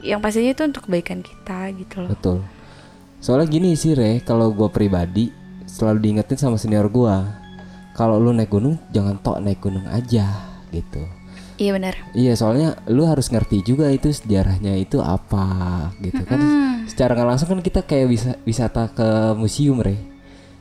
yang 0.00 0.24
pastinya 0.24 0.56
itu 0.56 0.64
untuk 0.64 0.88
kebaikan 0.88 1.20
kita 1.20 1.76
gitu 1.76 2.04
loh. 2.04 2.10
Betul. 2.12 2.38
Soalnya 3.20 3.52
gini 3.52 3.76
sih 3.76 3.92
re 3.92 4.24
kalau 4.24 4.48
gue 4.52 4.68
pribadi 4.72 5.28
selalu 5.68 5.98
diingetin 6.00 6.40
sama 6.40 6.56
senior 6.56 6.88
gue 6.88 7.16
kalau 7.92 8.16
lu 8.16 8.32
naik 8.32 8.48
gunung 8.50 8.80
jangan 8.90 9.20
tok 9.20 9.44
naik 9.44 9.60
gunung 9.60 9.84
aja 9.92 10.28
gitu 10.74 11.04
iya 11.58 11.70
benar. 11.74 11.94
Iya 12.14 12.32
soalnya 12.38 12.78
lu 12.90 13.04
harus 13.04 13.28
ngerti 13.30 13.62
juga 13.66 13.90
itu 13.90 14.10
sejarahnya 14.10 14.78
itu 14.78 15.02
apa 15.02 15.90
gitu 16.00 16.22
kan. 16.24 16.40
Secara 16.86 17.16
nggak 17.16 17.28
langsung 17.28 17.48
kan 17.50 17.60
kita 17.64 17.80
kayak 17.82 18.06
bisa 18.08 18.30
wisata 18.44 18.92
ke 18.92 19.34
museum 19.34 19.80
re 19.82 20.13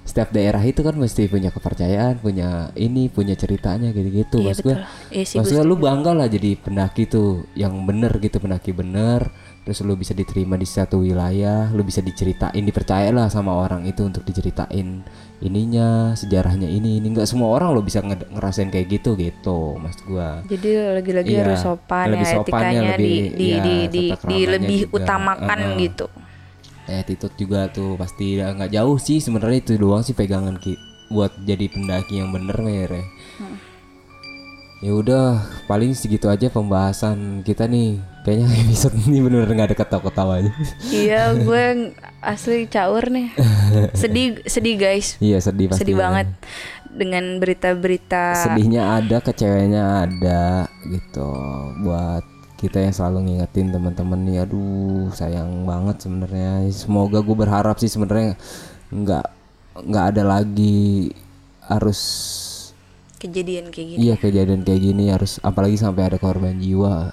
setiap 0.04 0.30
daerah 0.30 0.60
itu 0.60 0.80
kan 0.80 0.94
mesti 0.94 1.26
punya 1.26 1.48
kepercayaan 1.48 2.20
punya 2.20 2.76
ini 2.76 3.08
punya 3.08 3.34
ceritanya 3.34 3.90
gitu-gitu 3.90 4.36
iya 4.38 4.52
maksud 4.52 4.64
gue 4.64 4.76
betul 4.76 5.10
iya 5.10 5.24
sih 5.24 5.64
lu 5.64 5.76
bangga 5.76 6.12
lah 6.12 6.28
jadi 6.28 6.56
pendaki 6.56 7.08
tuh 7.08 7.48
yang 7.54 7.72
bener 7.84 8.12
gitu 8.18 8.38
pendaki 8.38 8.72
bener 8.72 9.32
terus 9.64 9.80
lu 9.80 9.96
bisa 9.96 10.12
diterima 10.12 10.54
di 10.54 10.68
satu 10.68 11.00
wilayah 11.00 11.72
lu 11.72 11.82
bisa 11.82 12.04
diceritain 12.04 12.60
dipercayalah 12.60 13.32
sama 13.32 13.56
orang 13.56 13.88
itu 13.88 14.04
untuk 14.04 14.28
diceritain 14.28 15.08
ininya 15.40 16.12
sejarahnya 16.14 16.68
ini 16.68 17.00
ini 17.00 17.08
nggak 17.10 17.24
semua 17.24 17.52
orang 17.52 17.72
lo 17.72 17.80
bisa 17.80 18.00
nge- 18.00 18.28
ngerasain 18.30 18.68
kayak 18.68 18.88
gitu 18.90 19.16
gitu 19.16 19.76
mas 19.78 19.96
gua 20.02 20.44
Jadi 20.44 20.68
lagi-lagi 21.00 21.32
Iya, 21.32 21.42
harus 21.42 21.60
sopan 21.60 22.06
lebih 22.12 22.28
ya 22.28 22.34
sopannya, 22.34 22.44
etikanya 22.44 22.92
lebih- 22.92 23.00
di 23.00 23.12
di 23.34 23.48
iya, 23.50 23.64
di 23.64 23.76
di, 23.88 24.04
di 24.12 24.40
lebih 24.46 24.80
juga. 24.84 24.96
utamakan 25.00 25.60
Heeh. 25.60 25.80
gitu. 25.82 26.06
Attitude 26.88 27.36
juga 27.40 27.72
tuh 27.72 27.96
pasti 27.96 28.40
nggak 28.40 28.72
jauh 28.74 28.98
sih 29.00 29.24
sebenarnya 29.24 29.60
itu 29.64 29.74
doang 29.80 30.04
sih 30.04 30.16
pegangan 30.16 30.60
ki 30.60 30.76
buat 31.14 31.32
jadi 31.46 31.70
pendaki 31.70 32.20
yang 32.20 32.34
bener 32.34 32.58
mere 32.60 33.04
ya 34.84 34.92
udah 34.92 35.40
paling 35.64 35.96
segitu 35.96 36.28
aja 36.28 36.52
pembahasan 36.52 37.40
kita 37.48 37.72
nih. 37.72 38.04
Kayaknya 38.28 38.48
episode 38.68 38.96
ini 39.08 39.24
bener-bener 39.24 39.52
nggak 39.56 39.70
ada 39.72 39.78
ketawa-ketawanya 39.80 40.54
iya, 40.92 41.32
gue 41.48 41.96
asli 42.20 42.68
caur 42.68 43.08
nih. 43.08 43.32
Sedih 44.02 44.44
sedih 44.44 44.76
guys. 44.76 45.16
iya 45.24 45.40
sedih 45.40 45.72
pasti 45.72 45.88
Sedih 45.88 45.96
banget 45.96 46.28
dengan 46.94 47.42
berita-berita 47.42 48.38
sedihnya 48.38 49.02
ada 49.02 49.18
kecewanya 49.24 50.04
ada 50.06 50.68
gitu. 50.92 51.32
Buat 51.84 52.33
kita 52.64 52.80
yang 52.80 52.96
selalu 52.96 53.18
ngingetin 53.28 53.76
teman-teman 53.76 54.20
nih 54.24 54.48
aduh 54.48 55.12
sayang 55.12 55.68
banget 55.68 56.08
sebenarnya. 56.08 56.64
Semoga 56.72 57.20
gue 57.20 57.36
berharap 57.36 57.76
sih 57.84 57.92
sebenarnya 57.92 58.40
nggak 58.88 59.26
nggak 59.84 60.06
ada 60.16 60.24
lagi 60.24 61.12
harus 61.68 62.00
kejadian 63.20 63.72
kayak 63.72 63.88
gini. 63.96 63.98
iya 64.00 64.16
kejadian 64.20 64.62
kayak 64.68 64.82
gini 64.84 65.04
harus 65.12 65.40
apalagi 65.44 65.76
sampai 65.76 66.08
ada 66.08 66.18
korban 66.20 66.56
jiwa. 66.60 67.12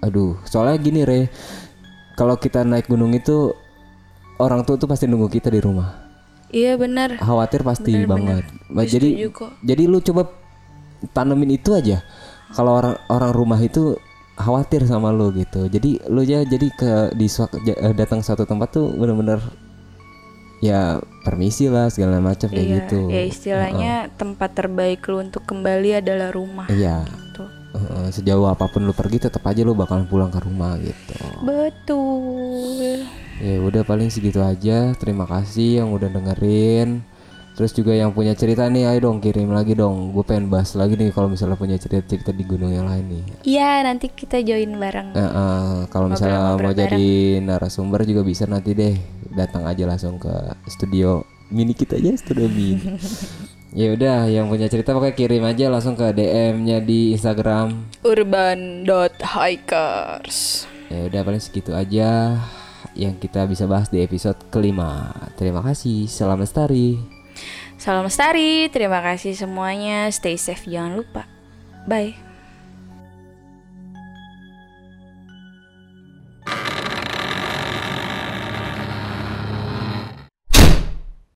Aduh 0.00 0.40
soalnya 0.48 0.80
gini 0.80 1.04
re. 1.04 1.28
Kalau 2.16 2.36
kita 2.40 2.64
naik 2.64 2.88
gunung 2.88 3.12
itu 3.16 3.52
orang 4.40 4.64
tua 4.64 4.80
tuh 4.80 4.88
pasti 4.88 5.04
nunggu 5.04 5.28
kita 5.28 5.52
di 5.52 5.60
rumah. 5.60 6.08
Iya 6.50 6.74
benar. 6.80 7.14
khawatir 7.20 7.62
pasti 7.62 7.94
banget. 8.08 8.42
Bah, 8.72 8.82
Gue 8.82 8.90
jadi 8.90 9.08
jadi 9.62 9.82
lu 9.86 10.00
coba 10.00 10.32
tanemin 11.12 11.56
itu 11.56 11.76
aja. 11.76 12.00
Kalau 12.50 12.74
orang 12.74 12.96
orang 13.06 13.30
rumah 13.30 13.60
itu 13.62 13.94
khawatir 14.40 14.82
sama 14.84 15.12
lu 15.12 15.30
gitu 15.32 15.68
jadi 15.68 16.00
lu 16.08 16.24
ya 16.24 16.42
jadi 16.42 16.66
ke 16.72 16.92
di 17.14 17.28
eh, 17.28 17.94
datang 17.94 18.20
suatu 18.20 18.44
tempat 18.44 18.72
tuh 18.72 18.88
bener-bener 18.92 19.38
ya 20.60 21.00
permisi 21.24 21.72
lah 21.72 21.88
segala 21.88 22.20
macam 22.20 22.52
kayak 22.52 22.60
Iya, 22.64 22.74
gitu 22.84 23.00
ya 23.08 23.22
istilahnya 23.24 23.92
tempat 24.14 24.52
terbaik 24.52 25.00
lu 25.08 25.24
untuk 25.24 25.44
kembali 25.48 26.04
adalah 26.04 26.28
rumah. 26.32 26.68
iya 26.68 27.00
Gitu. 27.08 27.44
Heeh, 27.70 28.06
sejauh 28.10 28.44
apa 28.44 28.66
pun 28.66 28.82
lu 28.82 28.92
pergi 28.92 29.22
tetap 29.22 29.46
aja 29.46 29.62
lu 29.62 29.72
bakalan 29.72 30.04
pulang 30.04 30.28
ke 30.28 30.42
rumah 30.42 30.74
gitu 30.76 31.16
Betul. 31.40 33.06
ya 33.40 33.56
udah 33.62 33.82
paling 33.86 34.12
segitu 34.12 34.42
aja 34.42 34.92
terima 34.98 35.24
kasih 35.24 35.80
yang 35.80 35.94
udah 35.94 36.10
dengerin 36.12 37.00
terus 37.58 37.76
juga 37.76 37.92
yang 37.92 38.14
punya 38.14 38.32
cerita 38.32 38.66
nih 38.70 38.88
ayo 38.88 39.10
dong 39.10 39.18
kirim 39.18 39.50
lagi 39.52 39.76
dong. 39.76 40.14
Gue 40.14 40.24
pengen 40.24 40.48
bahas 40.48 40.72
lagi 40.78 40.96
nih 40.96 41.12
kalau 41.12 41.28
misalnya 41.28 41.56
punya 41.56 41.76
cerita-cerita 41.76 42.32
di 42.32 42.44
gunung 42.46 42.72
yang 42.72 42.88
lain 42.88 43.04
nih. 43.08 43.22
Iya, 43.44 43.84
nanti 43.84 44.08
kita 44.10 44.40
join 44.40 44.76
bareng. 44.80 45.12
Eh, 45.12 45.20
eh, 45.20 45.76
kalau 45.92 46.06
misalnya 46.08 46.38
mau 46.38 46.56
Ngobrol-ngobrol 46.56 46.74
jadi 46.76 47.08
narasumber 47.44 48.00
juga 48.08 48.22
bisa 48.24 48.44
nanti 48.48 48.72
deh. 48.72 48.94
Datang 49.30 49.66
aja 49.68 49.84
langsung 49.86 50.18
ke 50.18 50.32
studio 50.66 51.22
mini 51.50 51.74
kita 51.74 51.98
aja 51.98 52.14
studio 52.18 52.46
mini. 52.46 52.78
Ya 53.70 53.94
udah 53.94 54.26
yang 54.26 54.50
punya 54.50 54.66
cerita 54.66 54.90
pokoknya 54.90 55.14
kirim 55.14 55.46
aja 55.46 55.70
langsung 55.70 55.94
ke 55.94 56.10
DM-nya 56.10 56.82
di 56.82 57.14
Instagram. 57.14 57.86
Urban.hikers. 58.02 59.06
ya 60.90 61.06
udah 61.06 61.22
paling 61.22 61.38
segitu 61.38 61.70
aja 61.70 62.34
yang 62.98 63.14
kita 63.14 63.46
bisa 63.46 63.70
bahas 63.70 63.86
di 63.86 64.02
episode 64.02 64.42
kelima. 64.50 65.14
Terima 65.38 65.62
kasih 65.62 66.10
salam 66.10 66.42
lestari 66.42 67.19
Salam 67.80 68.04
lestari, 68.04 68.68
terima 68.68 69.00
kasih 69.00 69.32
semuanya. 69.32 70.12
Stay 70.12 70.36
safe, 70.36 70.68
jangan 70.68 71.00
lupa. 71.00 71.24
Bye. 71.88 72.12